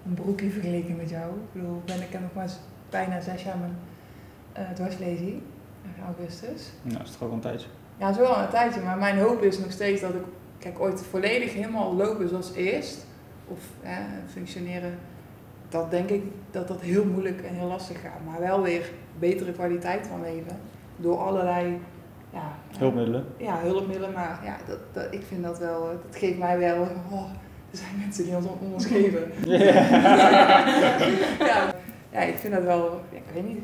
een 0.05 0.13
broekje 0.13 0.49
vergeleken 0.49 0.95
met 0.95 1.09
jou. 1.09 1.23
Ik 1.31 1.51
bedoel, 1.61 1.81
ben, 1.85 1.95
ik 2.01 2.11
heb 2.11 2.21
nog 2.21 2.33
maar 2.33 2.49
bijna 2.89 3.21
zes 3.21 3.43
jaar 3.43 3.57
mijn 3.57 3.77
uh, 4.67 4.73
dwarslezing, 4.75 5.41
in 5.83 6.03
augustus. 6.05 6.71
Nou, 6.81 7.03
is 7.03 7.11
toch 7.11 7.21
ook 7.21 7.29
al 7.29 7.35
een 7.35 7.41
tijdje. 7.41 7.67
Ja, 7.97 8.07
het 8.07 8.15
is 8.15 8.21
wel 8.21 8.37
een 8.37 8.49
tijdje, 8.49 8.81
maar 8.81 8.97
mijn 8.97 9.17
hoop 9.19 9.41
is 9.43 9.59
nog 9.59 9.71
steeds 9.71 10.01
dat 10.01 10.13
ik, 10.13 10.23
kijk, 10.65 10.79
ooit 10.79 11.01
volledig 11.01 11.53
helemaal 11.53 11.95
lopen 11.95 12.29
zoals 12.29 12.53
eerst, 12.53 13.05
of 13.47 13.59
hè, 13.81 14.01
functioneren, 14.31 14.99
dat 15.69 15.91
denk 15.91 16.09
ik 16.09 16.23
dat 16.51 16.67
dat 16.67 16.81
heel 16.81 17.05
moeilijk 17.05 17.41
en 17.41 17.55
heel 17.55 17.67
lastig 17.67 18.01
gaat. 18.01 18.19
Maar 18.25 18.39
wel 18.39 18.61
weer 18.61 18.91
betere 19.19 19.51
kwaliteit 19.51 20.07
van 20.07 20.21
leven, 20.21 20.57
door 20.95 21.17
allerlei, 21.17 21.79
ja, 22.33 22.55
Hulpmiddelen. 22.77 23.25
ja, 23.37 23.59
hulpmiddelen, 23.59 24.11
maar 24.11 24.39
ja, 24.43 24.57
dat, 24.67 24.79
dat, 24.93 25.13
ik 25.13 25.23
vind 25.27 25.43
dat 25.43 25.59
wel, 25.59 25.89
eh, 25.89 25.97
dat 26.05 26.15
geeft 26.15 26.37
mij 26.37 26.57
wel, 26.57 26.81
oh, 27.11 27.29
er 27.71 27.77
zijn 27.77 27.97
mensen 27.99 28.23
die 28.23 28.35
ons 28.35 28.45
om 28.45 28.73
ons 28.73 28.85
geven. 28.85 29.31
ja, 29.45 29.73
ja, 32.13 32.19
ik 32.19 32.37
vind 32.37 32.53
dat 32.53 32.63
wel, 32.63 33.01
ik 33.09 33.23
weet 33.33 33.47
niet, 33.47 33.61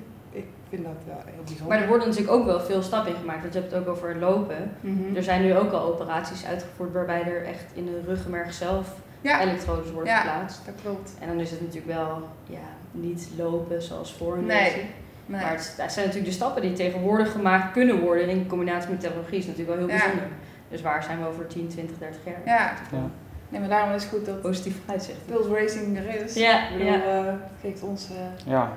vind 0.72 0.84
dat 0.84 0.94
wel 1.06 1.22
heel 1.26 1.44
bijzonder. 1.44 1.68
Maar 1.68 1.82
er 1.82 1.88
worden 1.88 2.08
natuurlijk 2.08 2.34
ook 2.34 2.46
wel 2.46 2.60
veel 2.60 2.82
stappen 2.82 3.12
in 3.14 3.20
gemaakt. 3.20 3.42
Want 3.42 3.54
je 3.54 3.60
hebt 3.60 3.72
het 3.72 3.82
ook 3.82 3.88
over 3.88 4.18
lopen. 4.20 4.72
Mhm. 4.82 5.16
Er 5.16 5.24
zijn 5.24 5.42
nu 5.42 5.56
ook 5.58 5.72
al 5.72 5.94
operaties 5.94 6.46
uitgevoerd 6.46 6.94
waarbij 6.94 7.24
er 7.24 7.44
echt 7.46 7.66
in 7.74 7.86
de 7.86 8.02
ruggenmerg 8.06 8.54
zelf 8.54 8.94
ja, 9.22 9.42
elektrodes 9.42 9.92
worden 9.92 10.14
Ja. 10.14 10.20
geplaatst. 10.20 10.62
dat 10.66 10.74
klopt. 10.82 11.12
En 11.20 11.28
dan 11.28 11.40
is 11.40 11.52
het 11.52 11.62
natuurlijk 11.62 11.88
wel 11.98 12.28
ja, 12.50 12.60
niet 12.92 13.28
lopen 13.38 13.82
zoals 13.82 14.14
voor 14.14 14.38
een 14.38 14.46
Nee. 14.46 14.86
Maar 15.26 15.50
het, 15.52 15.74
dat 15.78 15.92
zijn 15.92 16.06
natuurlijk 16.06 16.32
de 16.34 16.38
stappen 16.40 16.62
die 16.62 16.74
tegenwoordig 16.74 17.32
gemaakt 17.32 17.72
kunnen 17.72 18.00
worden 18.00 18.30
in 18.30 18.48
combinatie 18.48 18.90
met 18.90 19.00
technologie 19.00 19.38
is 19.38 19.46
natuurlijk 19.46 19.78
wel 19.78 19.88
heel 19.88 19.96
Ja. 19.98 20.02
bijzonder. 20.04 20.28
Dus 20.70 20.82
waar 20.82 21.04
zijn 21.04 21.20
we 21.20 21.28
over 21.28 21.48
10, 21.48 21.68
20, 21.68 21.98
30 21.98 22.22
jaar? 22.26 22.42
ja. 22.46 22.74
Ja. 22.92 23.10
nee, 23.50 23.60
maar 23.60 23.70
daarom 23.70 23.94
is 23.94 24.04
het 24.04 24.12
goed 24.12 24.26
dat 24.26 24.42
Positief 24.42 24.76
vooruitzicht. 24.80 25.26
Pulse 25.26 25.50
Racing 25.54 25.98
er 25.98 26.24
is. 26.24 26.34
Ja, 26.34 26.64
ik 26.70 26.78
bedoel, 26.78 26.94
ja. 26.94 27.04
eh, 27.04 27.26
het 27.26 27.62
geeft 27.62 27.82
ons 27.84 28.10
eh, 28.10 28.52
Ja, 28.52 28.74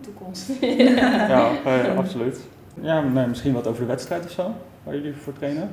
toekomst. 0.00 0.48
ja 0.98 1.52
eh, 1.64 1.96
absoluut. 1.96 2.40
Ja, 2.80 3.00
nee, 3.00 3.26
misschien 3.26 3.52
wat 3.52 3.66
over 3.66 3.80
de 3.80 3.86
wedstrijd 3.86 4.24
of 4.24 4.30
zo, 4.30 4.54
waar 4.82 4.94
jullie 4.94 5.14
voor 5.14 5.32
trainen. 5.32 5.70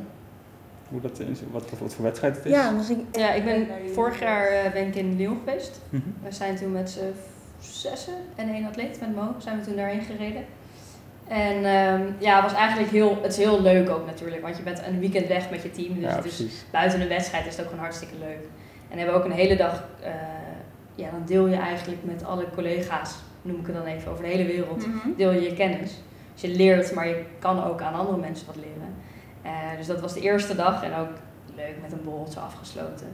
Hoe 0.89 1.01
dat 1.01 1.19
is, 1.19 1.39
wat, 1.51 1.63
wat 1.79 1.93
voor 1.93 2.03
wedstrijd 2.03 2.36
het 2.36 2.45
is. 2.45 2.51
Ja, 2.51 2.71
misschien. 2.71 3.07
Ja, 3.12 3.31
ik 3.33 3.45
ben 3.45 3.67
vorig 3.93 4.19
jaar 4.19 4.47
eh, 4.47 4.71
ben 4.71 4.88
ik 4.88 4.95
in 4.95 5.17
Lyon 5.17 5.39
geweest. 5.43 5.79
Mhm. 5.89 6.01
We 6.23 6.31
zijn 6.31 6.55
toen 6.55 6.71
met 6.71 6.89
z'n 6.89 7.13
zessen 7.59 8.13
en 8.36 8.49
één 8.49 8.65
atleet 8.65 8.99
met 8.99 9.15
Mo 9.15 9.36
zijn 9.38 9.59
we 9.59 9.65
toen 9.65 9.75
daarheen 9.75 10.01
gereden. 10.01 10.45
En 11.27 11.55
ehm, 11.65 12.01
ja, 12.17 12.41
het 12.41 12.51
was 12.51 12.59
eigenlijk 12.59 12.91
heel, 12.91 13.17
het 13.21 13.31
is 13.31 13.38
heel 13.38 13.62
leuk 13.62 13.89
ook 13.89 14.05
natuurlijk, 14.05 14.41
want 14.41 14.57
je 14.57 14.63
bent 14.63 14.81
een 14.88 14.99
weekend 14.99 15.27
weg 15.27 15.49
met 15.49 15.62
je 15.63 15.71
team. 15.71 15.93
Dus 15.93 16.03
Ja, 16.12 16.19
precies. 16.19 16.65
buiten 16.71 17.01
een 17.01 17.07
wedstrijd 17.07 17.45
is 17.45 17.51
het 17.51 17.62
ook 17.62 17.67
gewoon 17.67 17.83
hartstikke 17.83 18.15
leuk. 18.19 18.39
En 18.89 18.95
we 18.95 18.97
hebben 18.97 19.15
ook 19.15 19.25
een 19.25 19.31
hele 19.31 19.55
dag, 19.55 19.83
eh, 20.01 20.12
ja, 20.95 21.09
dan 21.12 21.23
deel 21.25 21.47
je 21.47 21.55
eigenlijk 21.55 21.99
met 22.03 22.23
alle 22.25 22.45
collega's, 22.55 23.15
noem 23.43 23.60
ik 23.60 23.65
het 23.65 23.75
dan 23.75 23.86
even, 23.86 24.12
over 24.12 24.23
de 24.23 24.29
hele 24.29 24.45
wereld, 24.45 24.88
Mhm. 24.88 24.97
deel 25.17 25.32
je 25.32 25.41
je 25.41 25.53
kennis. 25.53 26.01
Dus 26.34 26.41
je 26.41 26.58
leert, 26.58 26.93
maar 26.93 27.08
je 27.08 27.23
kan 27.39 27.63
ook 27.63 27.82
aan 27.82 27.93
andere 27.93 28.17
mensen 28.17 28.45
wat 28.47 28.56
leren. 28.56 28.93
Eh, 29.41 29.77
dus 29.77 29.88
dat 29.88 29.99
was 30.01 30.13
de 30.13 30.19
eerste 30.21 30.56
dag 30.56 30.84
en 30.84 30.95
ook 30.95 31.10
leuk 31.56 31.75
met 31.82 31.91
een 31.91 32.03
borreltje 32.03 32.39
afgesloten. 32.39 33.08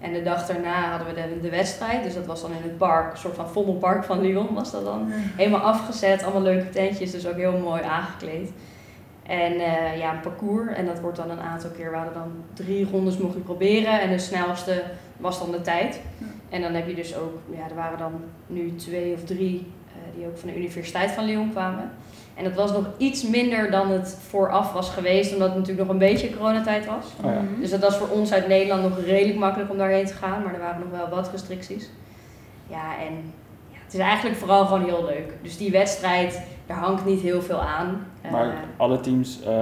En 0.00 0.12
de 0.12 0.22
dag 0.22 0.46
daarna 0.46 0.88
hadden 0.90 1.06
we 1.08 1.14
de, 1.14 1.40
de 1.40 1.50
wedstrijd, 1.50 2.02
dus 2.04 2.14
dat 2.14 2.26
was 2.26 2.40
dan 2.42 2.50
in 2.50 2.62
het 2.62 2.78
park, 2.78 3.12
een 3.12 3.18
soort 3.18 3.34
van 3.34 3.48
Vondelpark 3.48 4.04
van 4.04 4.20
Lyon 4.20 4.54
was 4.54 4.70
dat 4.70 4.84
dan. 4.84 5.06
Helemaal 5.12 5.60
afgezet, 5.60 6.22
allemaal 6.22 6.42
leuke 6.42 6.68
tentjes, 6.70 7.10
dus 7.10 7.26
ook 7.26 7.36
heel 7.36 7.58
mooi 7.58 7.82
aangekleed. 7.82 8.52
En 9.22 9.52
eh, 9.52 9.98
ja, 9.98 10.12
een 10.14 10.20
parcours, 10.20 10.72
en 10.76 10.86
dat 10.86 11.00
wordt 11.00 11.16
dan 11.16 11.30
een 11.30 11.40
aantal 11.40 11.70
keer, 11.70 11.90
we 11.90 11.96
hadden 11.96 12.14
dan 12.14 12.32
drie 12.52 12.88
rondes 12.90 13.16
mocht 13.18 13.34
je 13.34 13.40
proberen 13.40 14.00
en 14.00 14.10
de 14.10 14.18
snelste 14.18 14.82
was 15.16 15.38
dan 15.38 15.50
de 15.50 15.60
tijd. 15.60 16.00
En 16.50 16.62
dan 16.62 16.72
heb 16.74 16.86
je 16.88 16.94
dus 16.94 17.16
ook, 17.16 17.38
ja, 17.50 17.68
er 17.68 17.74
waren 17.74 17.98
dan 17.98 18.12
nu 18.46 18.74
twee 18.74 19.12
of 19.14 19.24
drie 19.24 19.72
die 20.16 20.26
ook 20.26 20.38
van 20.38 20.48
de 20.48 20.56
Universiteit 20.56 21.10
van 21.10 21.24
Lyon 21.24 21.50
kwamen. 21.50 21.90
En 22.34 22.44
dat 22.44 22.54
was 22.54 22.72
nog 22.72 22.86
iets 22.96 23.28
minder 23.28 23.70
dan 23.70 23.90
het 23.90 24.18
vooraf 24.28 24.72
was 24.72 24.90
geweest, 24.90 25.32
omdat 25.32 25.48
het 25.48 25.58
natuurlijk 25.58 25.86
nog 25.86 25.92
een 25.96 26.06
beetje 26.08 26.36
coronatijd 26.36 26.86
was. 26.86 27.04
Oh 27.24 27.32
ja. 27.32 27.40
Dus 27.60 27.70
dat 27.70 27.80
was 27.80 27.96
voor 27.96 28.08
ons 28.08 28.32
uit 28.32 28.48
Nederland 28.48 28.82
nog 28.82 29.04
redelijk 29.04 29.38
makkelijk 29.38 29.70
om 29.70 29.78
daarheen 29.78 30.06
te 30.06 30.14
gaan, 30.14 30.42
maar 30.42 30.54
er 30.54 30.60
waren 30.60 30.80
nog 30.80 30.90
wel 31.00 31.08
wat 31.08 31.30
restricties. 31.30 31.90
Ja, 32.66 32.98
en 32.98 33.14
ja, 33.70 33.78
het 33.84 33.94
is 33.94 34.00
eigenlijk 34.00 34.36
vooral 34.36 34.66
gewoon 34.66 34.84
heel 34.84 35.04
leuk. 35.04 35.32
Dus 35.42 35.56
die 35.56 35.70
wedstrijd, 35.70 36.40
daar 36.66 36.76
hangt 36.76 37.04
niet 37.04 37.20
heel 37.20 37.42
veel 37.42 37.60
aan. 37.62 38.06
Eh, 38.20 38.30
Maar 38.30 38.54
alle 38.76 39.00
teams 39.00 39.42
eh, 39.42 39.60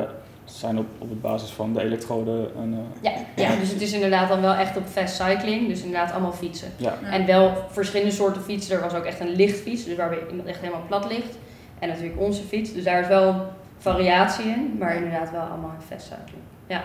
zijn 0.59 0.79
op, 0.79 0.87
op 0.99 1.09
het 1.09 1.21
basis 1.21 1.51
van 1.51 1.73
de 1.73 1.83
elektroden 1.83 2.51
en... 2.57 2.73
eh, 3.03 3.13
ja, 3.13 3.43
ja, 3.49 3.57
dus 3.57 3.71
het 3.71 3.81
is 3.81 3.93
inderdaad 3.93 4.29
dan 4.29 4.41
wel 4.41 4.55
echt 4.55 4.77
op 4.77 4.87
fast 4.87 5.15
cycling, 5.15 5.69
dus 5.69 5.83
inderdaad 5.83 6.13
allemaal 6.13 6.33
fietsen. 6.33 6.69
ja. 6.77 6.95
Ja. 7.03 7.11
En 7.11 7.27
wel 7.27 7.53
verschillende 7.71 8.13
soorten 8.13 8.43
fietsen. 8.43 8.77
Er 8.77 8.83
was 8.83 8.95
ook 8.95 9.05
echt 9.05 9.21
een 9.21 9.29
lichtfiets, 9.37 9.85
dus 9.85 9.97
waarbij 9.97 10.19
iemand 10.31 10.49
echt 10.49 10.61
helemaal 10.61 10.85
plat 10.87 11.11
ligt. 11.13 11.39
En 11.79 11.89
natuurlijk 11.89 12.21
onze 12.21 12.43
fiets, 12.43 12.73
dus 12.73 12.85
daar 12.85 13.01
is 13.01 13.07
wel 13.09 13.47
variatie 13.79 14.45
in, 14.45 14.77
maar 14.79 14.95
inderdaad 14.97 15.31
wel 15.31 15.41
allemaal 15.41 15.75
fast 15.89 16.03
cycling. 16.07 16.43
Ja, 16.67 16.83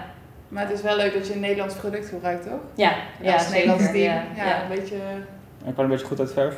Maar 0.48 0.64
het 0.64 0.74
is 0.74 0.82
wel 0.82 0.96
leuk 0.96 1.14
dat 1.14 1.28
je 1.28 1.34
een 1.34 1.40
Nederlands 1.40 1.76
product 1.76 2.08
gebruikt, 2.08 2.44
toch? 2.44 2.60
ja, 2.76 2.94
ja 3.22 3.34
Als 3.34 3.42
zeker. 3.44 3.58
Nederlands 3.58 3.92
team. 3.92 4.14
Ja, 4.14 4.24
Ja, 4.36 4.46
ja. 4.48 4.62
een 4.62 4.70
beetje... 4.80 4.96
En 5.66 5.74
kan 5.76 5.84
een 5.84 5.90
beetje 5.90 6.06
goed 6.06 6.20
uit 6.20 6.34
verf. 6.34 6.56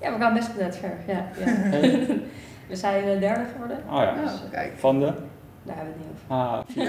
Ja, 0.00 0.12
we 0.12 0.18
gaan 0.18 0.34
best 0.34 0.48
goed 0.48 0.60
uit 0.62 0.76
ver. 0.76 0.96
Ja, 1.06 1.26
ja. 1.38 1.44
Hey. 1.44 1.90
we 2.68 2.76
zijn 2.76 3.04
eh, 3.04 3.20
derde 3.20 3.44
geworden. 3.52 3.78
Oh 3.90 3.94
ja. 3.96 4.14
Oh, 4.24 4.50
kijk. 4.50 4.72
Van 4.76 5.00
de... 5.00 5.12
Daar 5.64 5.76
hebben 5.76 5.94
we 5.94 6.00
het 6.00 6.08
niet 6.08 6.14
over. 6.14 6.36
Ah, 6.36 6.58
vier. 6.68 6.88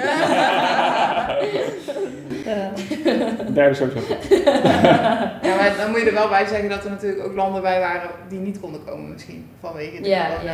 eh, 2.46 3.54
Derde 3.54 3.74
sowieso 3.76 4.00
goed. 4.00 4.28
Ja, 5.48 5.56
maar 5.56 5.74
dan 5.78 5.90
moet 5.92 6.00
je 6.00 6.06
er 6.08 6.14
wel 6.14 6.30
bij 6.30 6.46
zeggen 6.46 6.70
dat 6.70 6.84
er 6.84 6.90
natuurlijk 6.90 7.26
ook 7.26 7.36
landen 7.36 7.62
bij 7.62 7.80
waren 7.80 8.10
die 8.30 8.40
niet 8.40 8.60
konden 8.60 8.84
komen 8.86 9.12
misschien. 9.12 9.50
Vanwege 9.60 10.02
de 10.02 10.10
Ja, 10.10 10.28
ja, 10.28 10.54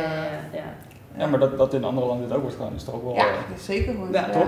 ja. 0.52 0.62
Ja, 1.16 1.26
maar 1.26 1.38
dat, 1.40 1.58
dat 1.58 1.74
in 1.74 1.84
andere 1.84 2.06
landen 2.06 2.26
dit 2.28 2.36
ook 2.36 2.42
wordt 2.42 2.56
gedaan 2.56 2.74
is 2.74 2.84
toch 2.84 2.94
ook 2.94 3.02
wel... 3.02 3.14
Ja, 3.14 3.24
dat 3.24 3.58
is 3.58 3.64
zeker 3.64 3.94
goed. 3.94 4.14
Ja. 4.14 4.24
Toch? 4.28 4.46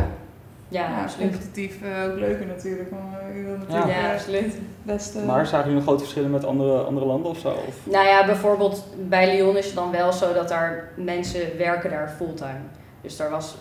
Ja, 0.69 0.81
Ja, 0.89 1.03
absoluut. 1.03 1.31
competitief 1.31 1.83
eh, 1.83 2.11
ook 2.11 2.19
leuker 2.19 2.47
natuurlijk. 2.47 2.91
Maar 2.91 3.21
eh, 3.31 3.59
natuurlijk 3.59 4.01
Ja, 4.01 4.13
absoluut. 4.13 4.55
best... 4.83 5.17
eh, 5.17 5.25
Maar 5.25 5.47
zagen 5.47 5.59
jullie 5.61 5.75
nog 5.75 5.85
grote 5.85 6.01
verschillen 6.03 6.31
met 6.31 6.45
andere, 6.45 6.79
andere 6.83 7.07
landen 7.07 7.31
of 7.31 7.39
zo? 7.39 7.49
Of? 7.49 7.75
Nou 7.83 8.07
ja, 8.07 8.27
bijvoorbeeld 8.27 8.85
bij 9.09 9.37
Lyon 9.37 9.57
is 9.57 9.67
het 9.67 9.75
dan 9.75 9.91
wel 9.91 10.13
zo 10.13 10.33
dat 10.33 10.49
daar 10.49 10.89
mensen 10.97 11.41
werken 11.59 11.91
daar 11.91 12.15
fulltime. 12.17 12.61
Dus 13.05 13.17
daar 13.17 13.31
was, 13.31 13.55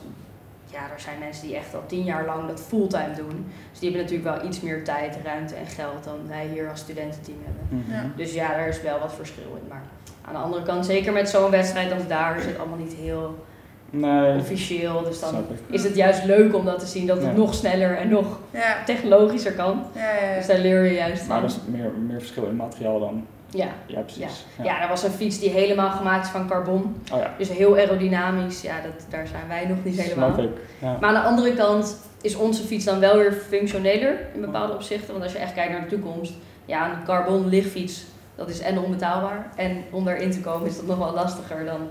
ja, 0.72 0.80
er 0.94 1.00
zijn 1.00 1.20
mensen 1.20 1.48
die 1.48 1.56
echt 1.56 1.76
al 1.76 1.84
tien 1.88 2.04
jaar 2.04 2.26
lang 2.26 2.48
dat 2.48 2.62
fulltime 2.62 3.14
doen. 3.16 3.46
Dus 3.72 3.80
die 3.80 3.90
hebben 3.92 4.10
natuurlijk 4.12 4.38
wel 4.40 4.50
iets 4.50 4.62
meer 4.62 4.84
tijd, 4.84 5.18
ruimte 5.24 5.56
en 5.56 5.66
geld 5.66 6.04
dan 6.04 6.18
wij 6.28 6.48
hier 6.54 6.70
als 6.70 6.80
studententeam 6.80 7.38
hebben. 7.46 7.84
Mhm. 7.88 7.92
Ja. 7.94 8.12
Dus 8.16 8.34
ja, 8.34 8.48
daar 8.48 8.68
is 8.68 8.82
wel 8.82 9.00
wat 9.00 9.14
verschil 9.14 9.58
in. 9.62 9.68
Maar 9.70 9.84
aan 10.22 10.34
de 10.34 10.40
andere 10.40 10.64
kant, 10.64 10.86
zeker 10.86 11.14
met 11.14 11.30
zo'n 11.30 11.52
wedstrijd 11.52 11.92
als 11.94 12.08
daar, 12.08 12.38
is 12.38 12.46
het 12.46 12.58
allemaal 12.60 12.78
niet 12.78 12.94
heel 12.94 13.46
Nee, 13.90 14.38
officieel. 14.40 15.04
Dus 15.04 15.20
dan 15.20 15.46
is 15.70 15.84
het 15.84 15.96
juist 15.96 16.24
leuk 16.24 16.56
om 16.56 16.66
dat 16.66 16.80
te 16.80 16.86
zien, 16.86 17.08
dat 17.08 17.18
het 17.18 17.26
Ja. 17.26 17.32
nog 17.32 17.54
sneller 17.54 17.98
en 17.98 18.10
nog 18.10 18.40
Ja, 18.52 18.84
technologischer 18.86 19.54
kan. 19.54 19.84
ja, 19.96 20.12
ja. 20.26 20.36
Dus 20.36 20.48
daar 20.48 20.60
leer 20.60 20.84
je 20.84 20.94
juist 20.94 21.28
Maar 21.28 21.38
er 21.38 21.44
is 21.46 21.58
meer, 21.66 21.92
meer 22.08 22.20
verschil 22.20 22.46
in 22.46 22.56
materiaal 22.56 23.00
dan... 23.00 23.26
Ja. 23.56 23.68
Ja, 23.86 24.00
precies. 24.02 24.46
Ja, 24.64 24.82
er 24.82 24.88
was 24.88 25.04
een 25.04 25.12
fiets 25.12 25.40
die 25.40 25.50
helemaal 25.50 25.90
gemaakt 25.92 26.26
is 26.26 26.32
van 26.32 26.48
carbon. 26.48 26.96
Oh 27.14 27.20
ja, 27.20 27.34
Dus 27.38 27.50
heel 27.50 27.76
aerodynamisch. 27.76 28.62
Ja, 28.62 28.76
dat, 28.82 29.06
daar 29.10 29.28
zijn 29.28 29.48
wij 29.48 29.66
nog 29.66 29.78
niet 29.84 30.02
helemaal. 30.02 30.34
snap 30.34 30.46
ik. 30.46 30.52
Ja. 30.80 30.98
Maar 31.00 31.10
aan 31.10 31.22
de 31.22 31.30
andere 31.30 31.54
kant 31.54 31.98
is 32.22 32.36
onze 32.36 32.64
fiets 32.64 32.86
dan 32.86 33.00
wel 33.00 33.18
weer 33.18 33.32
functioneler 33.34 34.18
in 34.34 34.42
bepaalde 34.42 34.74
opzichten. 34.74 35.12
Want 35.12 35.24
als 35.24 35.34
je 35.34 35.38
echt 35.40 35.54
kijkt 35.54 35.72
naar 35.72 35.82
de 35.82 35.88
toekomst, 35.88 36.34
ja, 36.66 36.92
een 36.92 37.04
carbon 37.04 37.48
lichtfiets, 37.50 38.04
dat 38.36 38.50
is 38.50 38.60
en 38.60 38.80
onbetaalbaar. 38.80 39.48
En 39.56 39.84
om 39.92 40.06
daarin 40.06 40.32
te 40.32 40.40
komen 40.42 40.68
is 40.68 40.76
dat 40.76 40.86
nog 40.86 40.98
wel 40.98 41.14
lastiger 41.14 41.66
dan 41.66 41.90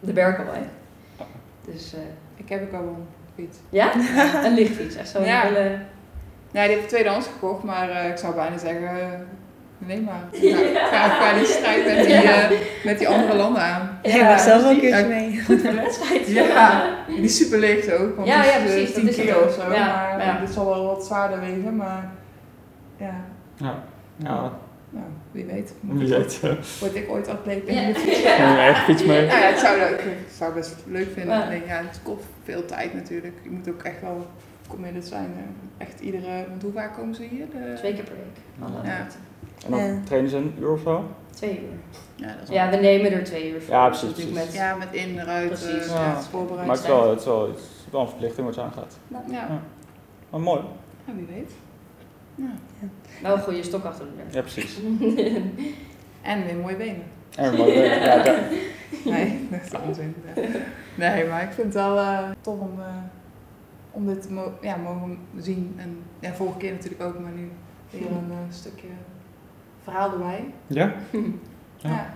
de 0.00 0.12
Berkelway. 0.12 0.68
Dus 1.66 1.94
eh, 1.94 2.00
Ik 2.36 2.48
heb 2.48 2.60
een 2.60 2.70
carbon 2.70 3.06
fiets. 3.34 3.58
ja, 3.68 3.92
een 4.44 4.54
lichtfiets. 4.54 4.96
Echt 4.96 5.08
zo'n 5.08 5.24
Ja. 5.24 5.40
hele... 5.40 5.78
Ja, 6.52 6.62
die 6.66 6.72
heb 6.74 6.82
ik 6.82 6.88
tweedehands 6.88 7.26
gekocht, 7.26 7.62
maar 7.62 7.90
eh, 7.90 8.08
ik 8.10 8.16
zou 8.16 8.34
bijna 8.34 8.58
zeggen, 8.58 9.26
Nee, 9.78 10.00
maar 10.00 10.20
ja, 10.42 10.56
ga, 10.90 11.08
ga 11.08 11.38
die 11.38 11.46
strijd 11.46 11.84
met 11.86 12.04
die, 12.06 12.14
eh, 12.14 12.50
met 12.84 12.98
die 12.98 13.08
andere 13.08 13.34
landen 13.36 13.62
aan. 13.62 13.98
Ja, 14.02 14.14
ik 14.14 14.22
was 14.36 14.42
zelf 14.44 14.62
wel 14.62 14.70
een 14.70 14.80
keertje 14.80 15.06
mee. 15.06 15.40
Goed 15.44 15.60
voor 15.60 15.70
de 15.70 15.76
wedstrijd. 15.76 16.26
Ja, 16.28 16.94
die 17.06 17.20
is 17.20 17.36
super 17.36 17.58
licht 17.58 17.92
ook. 17.92 18.16
Want 18.16 18.28
Ja, 18.28 18.42
die 18.42 18.50
ja, 18.50 18.56
is, 18.56 18.62
eh, 18.62 18.66
precies, 18.66 18.86
dat 18.86 18.94
10 18.94 19.08
is 19.08 19.16
het 19.16 19.26
kilo 19.26 19.38
ook. 19.38 19.46
of 19.48 19.54
zo. 19.54 19.72
Ja, 19.72 20.14
maar 20.16 20.24
ja. 20.26 20.38
dit 20.40 20.50
zal 20.50 20.64
wel 20.66 20.84
wat 20.86 21.06
zwaarder 21.06 21.40
wegen, 21.40 21.76
maar 21.76 22.10
ja, 22.96 23.14
Ja. 23.56 23.82
Ja, 24.16 24.52
nou, 24.90 25.04
wie 25.32 25.44
weet. 25.44 25.72
wie 25.80 26.08
weet. 26.08 26.40
Word 26.80 26.94
ik 26.94 27.10
ooit 27.10 27.28
atleet 27.28 27.64
ben 27.64 27.74
Ja. 27.74 27.80
in 27.80 27.92
de 27.92 27.98
fiets? 27.98 28.22
Je 28.22 28.28
eigen 28.58 28.84
fiets 28.84 29.04
mee. 29.04 29.26
Nou 29.26 29.38
ja, 29.40 29.48
ik 29.48 29.56
zou, 29.56 29.78
dat, 29.80 29.88
ik 29.90 30.04
zou 30.36 30.54
best 30.54 30.74
leuk 30.86 31.08
vinden. 31.14 31.36
Ja. 31.36 31.42
Alleen 31.44 31.62
ja, 31.66 31.76
het 31.76 32.00
kost 32.02 32.24
veel 32.44 32.64
tijd 32.64 32.94
natuurlijk. 32.94 33.34
Je 33.42 33.50
moet 33.50 33.68
ook 33.68 33.82
echt 33.82 34.00
wel 34.00 34.26
committed 34.68 35.06
zijn. 35.06 35.28
Echt 35.78 36.00
iedere, 36.00 36.44
want 36.48 36.62
hoe 36.62 36.72
vaak 36.72 36.94
komen 36.94 37.14
ze 37.14 37.22
hier? 37.22 37.46
De, 37.50 37.72
Twee 37.76 37.94
keer 37.94 38.04
per 38.04 38.14
week. 38.14 38.68
Ja. 38.84 39.06
En 39.64 39.70
dan 39.70 39.80
Ja. 39.80 39.98
trainen 40.04 40.30
ze 40.30 40.36
een 40.36 40.54
uur 40.60 40.70
of 40.72 40.80
zo? 40.80 41.04
Twee 41.34 41.60
uur. 41.60 41.78
Ja, 42.14 42.32
dat 42.34 42.42
is 42.48 42.54
Ja, 42.54 42.70
we 42.70 42.76
nemen 42.76 43.12
er 43.12 43.24
twee 43.24 43.52
uur 43.52 43.62
voor. 43.62 43.74
Ja, 43.74 43.86
precies, 43.86 44.08
Natuurlijk 44.08 44.34
precies. 44.36 44.52
Met, 44.52 44.60
Ja, 44.60 44.74
met 44.76 44.88
in, 44.92 45.18
eruit, 45.18 45.46
Precies. 45.48 45.86
Ja. 45.86 45.94
ja, 46.04 46.20
voorbereid 46.20 46.66
Maar 46.66 46.76
het 46.76 46.84
is 46.84 46.90
wel, 46.90 47.10
het 47.10 47.18
is 47.20 47.24
wel, 47.26 47.46
het 47.48 47.56
is 47.58 47.64
wel 47.90 48.00
een 48.00 48.08
verplichting 48.08 48.46
wat 48.46 48.54
je 48.54 48.60
aangaat. 48.60 48.98
Ja, 49.08 49.22
Ja. 49.30 49.60
Maar 50.30 50.40
mooi. 50.40 50.60
ja, 51.06 51.12
wie 51.14 51.26
weet. 51.26 51.50
Ja. 52.34 52.50
Wel 53.22 53.34
een 53.34 53.42
goede 53.42 53.62
stok 53.62 53.84
achter 53.84 54.04
de 54.04 54.10
rug. 54.22 54.34
Ja, 54.34 54.40
precies. 54.40 54.78
En 56.22 56.44
weer 56.44 56.56
mooie 56.56 56.76
benen. 56.76 57.02
En 57.36 57.56
mooi. 57.56 57.72
eh, 57.72 58.04
Ja, 58.04 58.24
ja. 58.24 58.38
Nee, 59.04 59.48
dat 59.50 59.60
is 59.72 59.88
onzin. 59.88 60.14
Ja. 60.34 60.42
Nee, 60.94 61.26
maar 61.26 61.42
ik 61.42 61.50
vind 61.52 61.66
het 61.66 61.74
wel 61.74 61.98
eh, 61.98 62.28
tof 62.40 62.58
om, 62.58 62.72
eh, 62.80 62.86
om 63.90 64.06
dit 64.06 64.22
te 64.22 64.32
mo 64.32 64.52
ja, 64.62 64.76
mogen 64.76 65.18
zien. 65.38 65.74
En 65.76 65.98
ja, 66.20 66.32
vorige 66.34 66.58
keer 66.58 66.72
natuurlijk 66.72 67.02
ook, 67.02 67.18
maar 67.18 67.32
nu 67.32 67.50
weer 67.90 68.00
een 68.10 68.30
eh, 68.30 68.36
stukje 68.50 68.86
verhaal 69.90 70.12
erbij. 70.12 70.44
ja? 70.66 70.92
Ja. 71.76 71.88
Ja. 71.90 72.14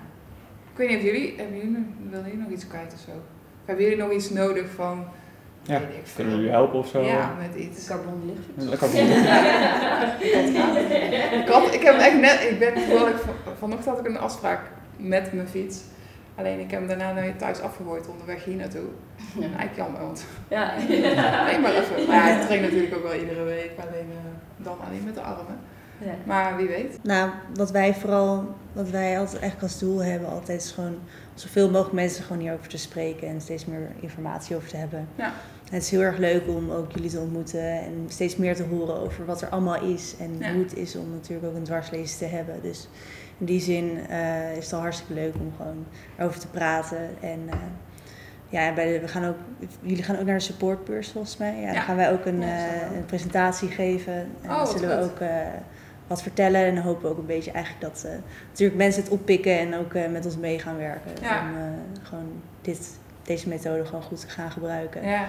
Ik 0.72 0.78
weet 0.78 0.88
niet 0.88 0.96
of 0.98 1.02
jullie, 1.04 1.35
hebben 1.37 1.56
jullie, 1.56 1.70
nog- 1.70 2.11
willen 2.11 2.24
jullie 2.24 2.40
nog 2.42 2.50
iets 2.50 2.66
kwijt 2.66 2.92
of 2.92 2.98
zo? 2.98 3.11
Of 3.11 3.16
hebben 3.64 3.85
jullie 3.85 3.98
nog 4.02 4.11
iets 4.12 4.30
nodig 4.30 4.70
van, 4.74 5.04
Ja. 5.62 5.76
ik. 5.76 5.85
Kunnen 6.16 6.35
jullie 6.37 6.50
helpen 6.50 6.78
of 6.78 6.88
zo? 6.88 7.00
Ja, 7.00 7.35
met 7.38 7.54
iets. 7.62 7.87
Carbon. 7.88 8.38
Lekker 8.56 8.88
Ik, 11.40 11.48
had, 11.48 11.74
ik 11.74 11.82
heb 11.82 11.94
echt 11.98 12.20
net, 12.20 12.46
ik 12.50 12.58
ben 12.58 12.74
toevallig, 12.74 13.20
van- 13.20 13.35
vanochtend 13.58 13.88
had 13.96 13.98
ik 13.98 14.06
een 14.12 14.18
afspraak 14.18 14.61
met 14.96 15.32
mijn 15.32 15.48
fiets. 15.48 15.80
Alleen 16.35 16.58
ik 16.61 16.70
heb 16.70 16.78
hem 16.88 16.88
daarna 16.98 17.20
weer 17.20 17.37
thuis 17.37 17.61
afgegooid 17.61 18.08
onderweg 18.08 18.44
hier 18.44 18.56
naartoe. 18.56 18.87
Ja. 19.35 19.40
Eigenlijk 19.42 19.76
jammer, 19.76 20.00
want 20.00 20.24
Ja. 20.48 20.72
nee 21.46 21.58
maar 21.58 21.74
even. 21.74 22.06
Maar 22.08 22.16
ja, 22.28 22.37
ik 22.40 22.46
train 22.46 22.62
natuurlijk 22.62 22.94
ook 22.96 23.02
wel 23.02 23.14
iedere 23.14 23.42
week, 23.42 23.70
alleen 23.80 24.08
eh, 24.11 24.64
dan 24.64 24.76
alleen 24.87 25.02
met 25.04 25.14
de 25.14 25.20
armen. 25.20 25.58
Ja. 26.05 26.12
Maar 26.25 26.57
wie 26.57 26.67
weet. 26.69 26.99
Nou, 27.03 27.31
wat 27.55 27.71
wij 27.71 27.95
vooral, 27.95 28.45
wat 28.73 28.91
wij 28.91 29.19
altijd 29.19 29.41
eigenlijk 29.43 29.73
als 29.73 29.79
doel 29.81 29.99
hebben, 30.03 30.29
altijd 30.29 30.61
is 30.62 30.71
gewoon 30.71 30.95
zoveel 31.35 31.71
mogelijk 31.71 31.93
mensen 31.95 32.25
gewoon 32.25 32.43
hierover 32.43 32.69
te 32.69 32.79
spreken 32.79 33.29
en 33.29 33.41
steeds 33.41 33.67
meer 33.67 33.88
informatie 34.01 34.57
over 34.57 34.69
te 34.69 34.77
hebben. 34.77 35.09
Ja. 35.15 35.27
En 35.71 35.79
het 35.79 35.83
is 35.83 35.91
heel 35.91 36.01
erg 36.01 36.19
leuk 36.19 36.49
om 36.49 36.71
ook 36.71 36.93
jullie 36.93 37.11
te 37.11 37.19
ontmoeten 37.19 37.71
en 37.71 38.05
steeds 38.09 38.37
meer 38.37 38.57
te 38.57 38.62
horen 38.62 38.95
over 39.01 39.25
wat 39.25 39.43
er 39.43 39.49
allemaal 39.49 39.83
is 39.83 40.15
en 40.21 40.37
Ja. 40.38 40.53
hoe 40.53 40.62
het 40.62 40.77
is 40.77 40.97
om 40.97 41.11
natuurlijk 41.11 41.47
ook 41.49 41.55
een 41.57 41.62
dwarslezen 41.62 42.19
te 42.19 42.25
hebben. 42.25 42.55
Dus 42.62 42.88
in 43.38 43.47
die 43.47 43.61
zin 43.61 43.99
eh, 44.09 44.57
is 44.57 44.65
het 44.65 44.73
al 44.73 44.81
hartstikke 44.81 45.15
leuk 45.15 45.35
om 45.35 45.53
gewoon 45.57 45.85
erover 46.19 46.41
te 46.41 46.49
praten. 46.49 46.99
En 47.21 47.41
eh, 47.51 47.57
ja, 48.49 48.75
bij 48.75 48.93
de, 48.93 49.01
we 49.01 49.09
gaan 49.09 49.25
ook, 49.25 49.37
jullie 49.81 50.03
gaan 50.03 50.19
ook 50.19 50.25
naar 50.27 50.35
de 50.38 50.41
supportbeurs 50.45 51.09
volgens 51.11 51.37
mij. 51.37 51.55
Ja, 51.61 51.67
Ja. 51.67 51.73
dan 51.73 51.83
gaan 51.83 51.97
wij 51.97 52.12
ook 52.12 52.25
een, 52.25 52.41
Ja, 52.41 52.47
eh, 52.67 52.97
een 52.97 53.05
presentatie 53.07 53.69
geven. 53.69 54.12
En 54.43 54.51
Oh, 54.51 54.67
zullen 54.67 54.88
we 54.88 55.03
goed. 55.03 55.12
ook 55.12 55.19
eh, 55.21 55.37
wat 56.12 56.22
vertellen. 56.22 56.61
En 56.64 56.75
dan 56.75 56.85
hopen 56.85 57.03
we 57.03 57.09
ook 57.09 57.18
een 57.18 57.27
beetje 57.27 57.51
eigenlijk 57.51 57.85
dat 57.85 58.05
eh, 58.05 58.12
natuurlijk 58.48 58.79
mensen 58.79 59.03
het 59.03 59.11
oppikken 59.12 59.59
en 59.59 59.75
ook 59.75 59.94
eh, 59.94 60.11
met 60.11 60.25
ons 60.25 60.37
mee 60.37 60.59
gaan 60.59 60.77
werken. 60.77 61.11
Ja. 61.22 61.40
Om 61.40 61.57
eh, 61.57 61.62
gewoon 62.03 62.33
dit, 62.61 62.90
deze 63.22 63.48
methode 63.48 63.85
gewoon 63.85 64.03
goed 64.03 64.20
te 64.20 64.29
gaan 64.29 64.51
gebruiken. 64.51 65.07
Ja, 65.09 65.29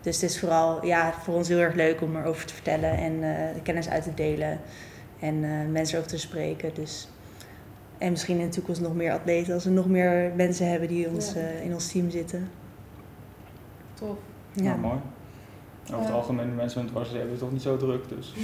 Dus 0.00 0.20
het 0.20 0.30
is 0.30 0.38
vooral 0.38 0.86
ja, 0.86 1.12
voor 1.12 1.34
ons 1.34 1.48
heel 1.48 1.58
erg 1.58 1.74
leuk 1.74 2.00
om 2.00 2.16
erover 2.16 2.46
te 2.46 2.54
vertellen 2.54 2.96
en 2.96 3.12
eh, 3.12 3.54
de 3.54 3.62
kennis 3.62 3.88
uit 3.88 4.02
te 4.02 4.14
delen. 4.14 4.60
En 5.20 5.44
eh, 5.44 5.50
mensen 5.70 5.98
over 5.98 6.10
te 6.10 6.18
spreken. 6.18 6.70
Dus, 6.74 7.08
en 7.98 8.10
misschien 8.10 8.38
in 8.38 8.46
de 8.48 8.54
toekomst 8.54 8.80
nog 8.80 8.94
meer 8.94 9.12
atleten 9.12 9.54
als 9.54 9.64
we 9.64 9.70
nog 9.70 9.86
meer 9.88 10.30
mensen 10.36 10.70
hebben 10.70 10.88
die 10.88 11.08
ons, 11.08 11.32
Ja. 11.32 11.40
eh, 11.40 11.64
in 11.64 11.72
ons 11.74 11.92
team 11.92 12.10
zitten. 12.10 12.48
tof. 13.94 14.16
Ja. 14.52 14.62
Nou, 14.62 14.78
mooi. 14.78 14.98
Over 15.92 16.04
het 16.04 16.14
algemeen, 16.14 16.54
mensen 16.54 16.82
met 16.82 16.90
dwars, 16.92 17.10
hebben 17.10 17.30
het 17.30 17.38
toch 17.38 17.52
niet 17.52 17.62
zo 17.62 17.76
druk, 17.76 18.08
dus 18.08 18.34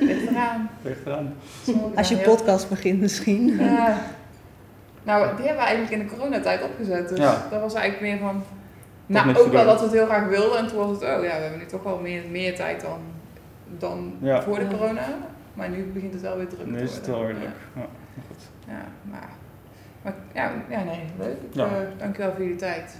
Ligt 0.00 0.30
eraan. 0.30 0.70
ligt 0.82 1.06
eraan. 1.06 1.34
Als 1.96 2.08
je 2.08 2.16
podcast 2.16 2.68
begint 2.68 3.00
misschien. 3.00 3.46
Ja. 3.58 3.96
Nou, 5.02 5.36
die 5.36 5.46
hebben 5.46 5.62
we 5.64 5.68
eigenlijk 5.70 6.02
in 6.02 6.08
de 6.08 6.14
coronatijd 6.14 6.62
opgezet. 6.62 7.08
Dus 7.08 7.18
Ja. 7.18 7.46
dat 7.50 7.60
was 7.60 7.74
eigenlijk 7.74 8.12
meer 8.12 8.18
van. 8.28 8.42
Nou, 9.06 9.36
ook 9.36 9.52
wel 9.52 9.64
dat 9.64 9.78
we 9.78 9.84
het 9.84 9.94
heel 9.94 10.06
graag 10.06 10.28
wilden. 10.28 10.58
En 10.58 10.66
toen 10.68 10.78
was 10.78 10.90
het, 10.90 11.02
oh 11.02 11.08
ja, 11.08 11.18
we 11.20 11.26
hebben 11.26 11.58
nu 11.58 11.66
toch 11.66 11.82
wel 11.82 11.98
meer, 11.98 12.22
meer 12.30 12.54
tijd 12.56 12.80
dan, 12.80 12.98
dan 13.78 14.12
Ja. 14.20 14.42
voor 14.42 14.58
de 14.58 14.66
corona. 14.66 15.06
Maar 15.54 15.68
nu 15.68 15.82
begint 15.94 16.12
het 16.12 16.22
wel 16.22 16.36
weer 16.36 16.48
druk 16.48 16.66
Nu 16.66 16.76
te 16.76 16.82
is 16.82 16.94
het 16.94 17.06
worden. 17.06 17.22
wel 17.26 17.32
weer 17.34 17.40
druk. 17.40 17.52
Ja, 17.74 17.80
maar 18.14 18.24
goed. 18.28 18.42
Ja, 18.66 18.72
ja 18.72 18.84
maar, 19.10 19.28
maar 20.02 20.14
ja, 20.34 20.52
ja, 20.78 20.84
nee, 20.84 21.00
leuk. 21.18 21.36
Ik, 21.48 21.54
Ja. 21.54 21.64
eh, 21.64 21.70
dankjewel 21.98 22.30
voor 22.32 22.40
jullie 22.42 22.56
tijd. 22.56 22.96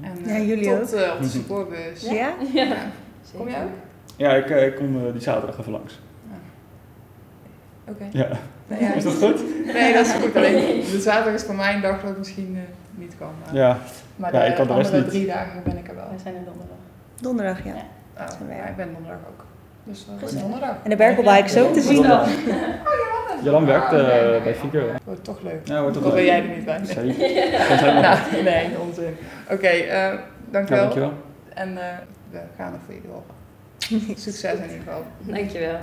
En, 0.00 0.18
Ja, 0.24 0.34
eh, 0.34 0.48
jullie 0.48 0.64
tot 0.78 0.94
ook. 0.94 1.00
eh, 1.00 1.12
op 1.14 1.22
de 1.22 1.28
supportbus. 1.28 2.02
Ja? 2.02 2.10
Ja. 2.52 2.62
Ja. 2.62 2.76
Kom 3.36 3.48
jij 3.48 3.62
ook? 3.62 3.70
Ja, 4.16 4.30
ik, 4.34 4.50
eh, 4.50 4.66
ik 4.66 4.74
kom 4.76 5.12
die 5.12 5.20
zaterdag 5.20 5.58
even 5.58 5.72
langs. 5.72 6.00
Oké. 7.88 8.04
Ja. 8.10 8.28
Nee, 8.66 8.80
ja. 8.80 8.92
Is 8.94 9.04
dat 9.04 9.14
goed? 9.14 9.40
Nee, 9.72 9.92
dat 9.92 10.06
is 10.06 10.12
goed. 10.12 10.36
Alleen 10.36 10.80
de 10.80 11.00
zaterdag 11.00 11.34
is 11.34 11.42
voor 11.42 11.54
mij 11.54 11.74
een 11.74 11.80
dag 11.80 12.00
dat 12.02 12.10
ik 12.10 12.18
misschien 12.18 12.58
niet 12.94 13.14
kan. 13.18 13.30
Maar, 13.44 13.54
Ja. 13.54 13.78
maar 14.16 14.34
Ja, 14.34 14.40
de 14.40 14.46
ik 14.48 14.54
kan 14.54 14.66
de 14.66 14.72
rest 14.74 14.84
andere 14.86 15.02
niet. 15.02 15.10
drie 15.12 15.26
dagen 15.26 15.62
ben 15.64 15.76
ik 15.78 15.88
er 15.88 15.94
wel. 15.94 16.08
Wij 16.08 16.18
zijn 16.22 16.34
er 16.34 16.44
donderdag. 16.44 16.76
Donderdag, 17.20 17.64
ja. 17.64 17.74
Ja. 17.74 18.24
Oh, 18.24 18.68
ik 18.70 18.76
ben 18.76 18.92
donderdag 18.92 19.20
ook. 19.28 19.44
Dus 19.90 20.06
uh, 20.34 20.40
donderdag. 20.40 20.76
En 20.82 20.90
de 20.90 20.96
Berkelbike 20.96 21.44
is 21.44 21.56
ook 21.58 21.72
te 21.72 21.80
zien. 21.80 22.02
Jalan, 22.02 22.28
Jalan 23.42 23.66
werkt 23.66 23.92
eh, 23.92 23.98
Ah, 24.00 24.06
nee. 24.06 24.40
bij 24.40 24.54
Figure. 24.54 24.84
hè? 24.86 24.92
Wordt 25.04 25.24
toch 25.24 25.40
leuk. 25.42 25.60
Ja, 25.68 25.80
wordt 25.80 25.94
toch 25.94 26.04
ben 26.04 26.14
leuk. 26.14 26.24
jij 26.26 26.42
er 26.42 26.56
niet 26.56 26.64
bij? 26.64 26.80
Zeker. 26.84 27.92
Nou, 28.02 28.18
nee, 28.44 28.78
onzin. 28.78 29.16
Oké, 29.50 29.66
eh, 29.66 29.86
Ja, 29.88 30.20
dankjewel. 30.50 30.82
dankjewel. 30.82 31.12
En 31.54 31.78
eh, 31.78 31.84
we 32.30 32.38
gaan 32.56 32.72
er 32.72 32.78
voor 32.84 32.94
jullie 32.94 33.10
horen. 33.10 34.16
Succes 34.24 34.52
in 34.54 34.62
ieder 34.62 34.76
geval. 34.84 35.02
Dankjewel. 35.18 35.78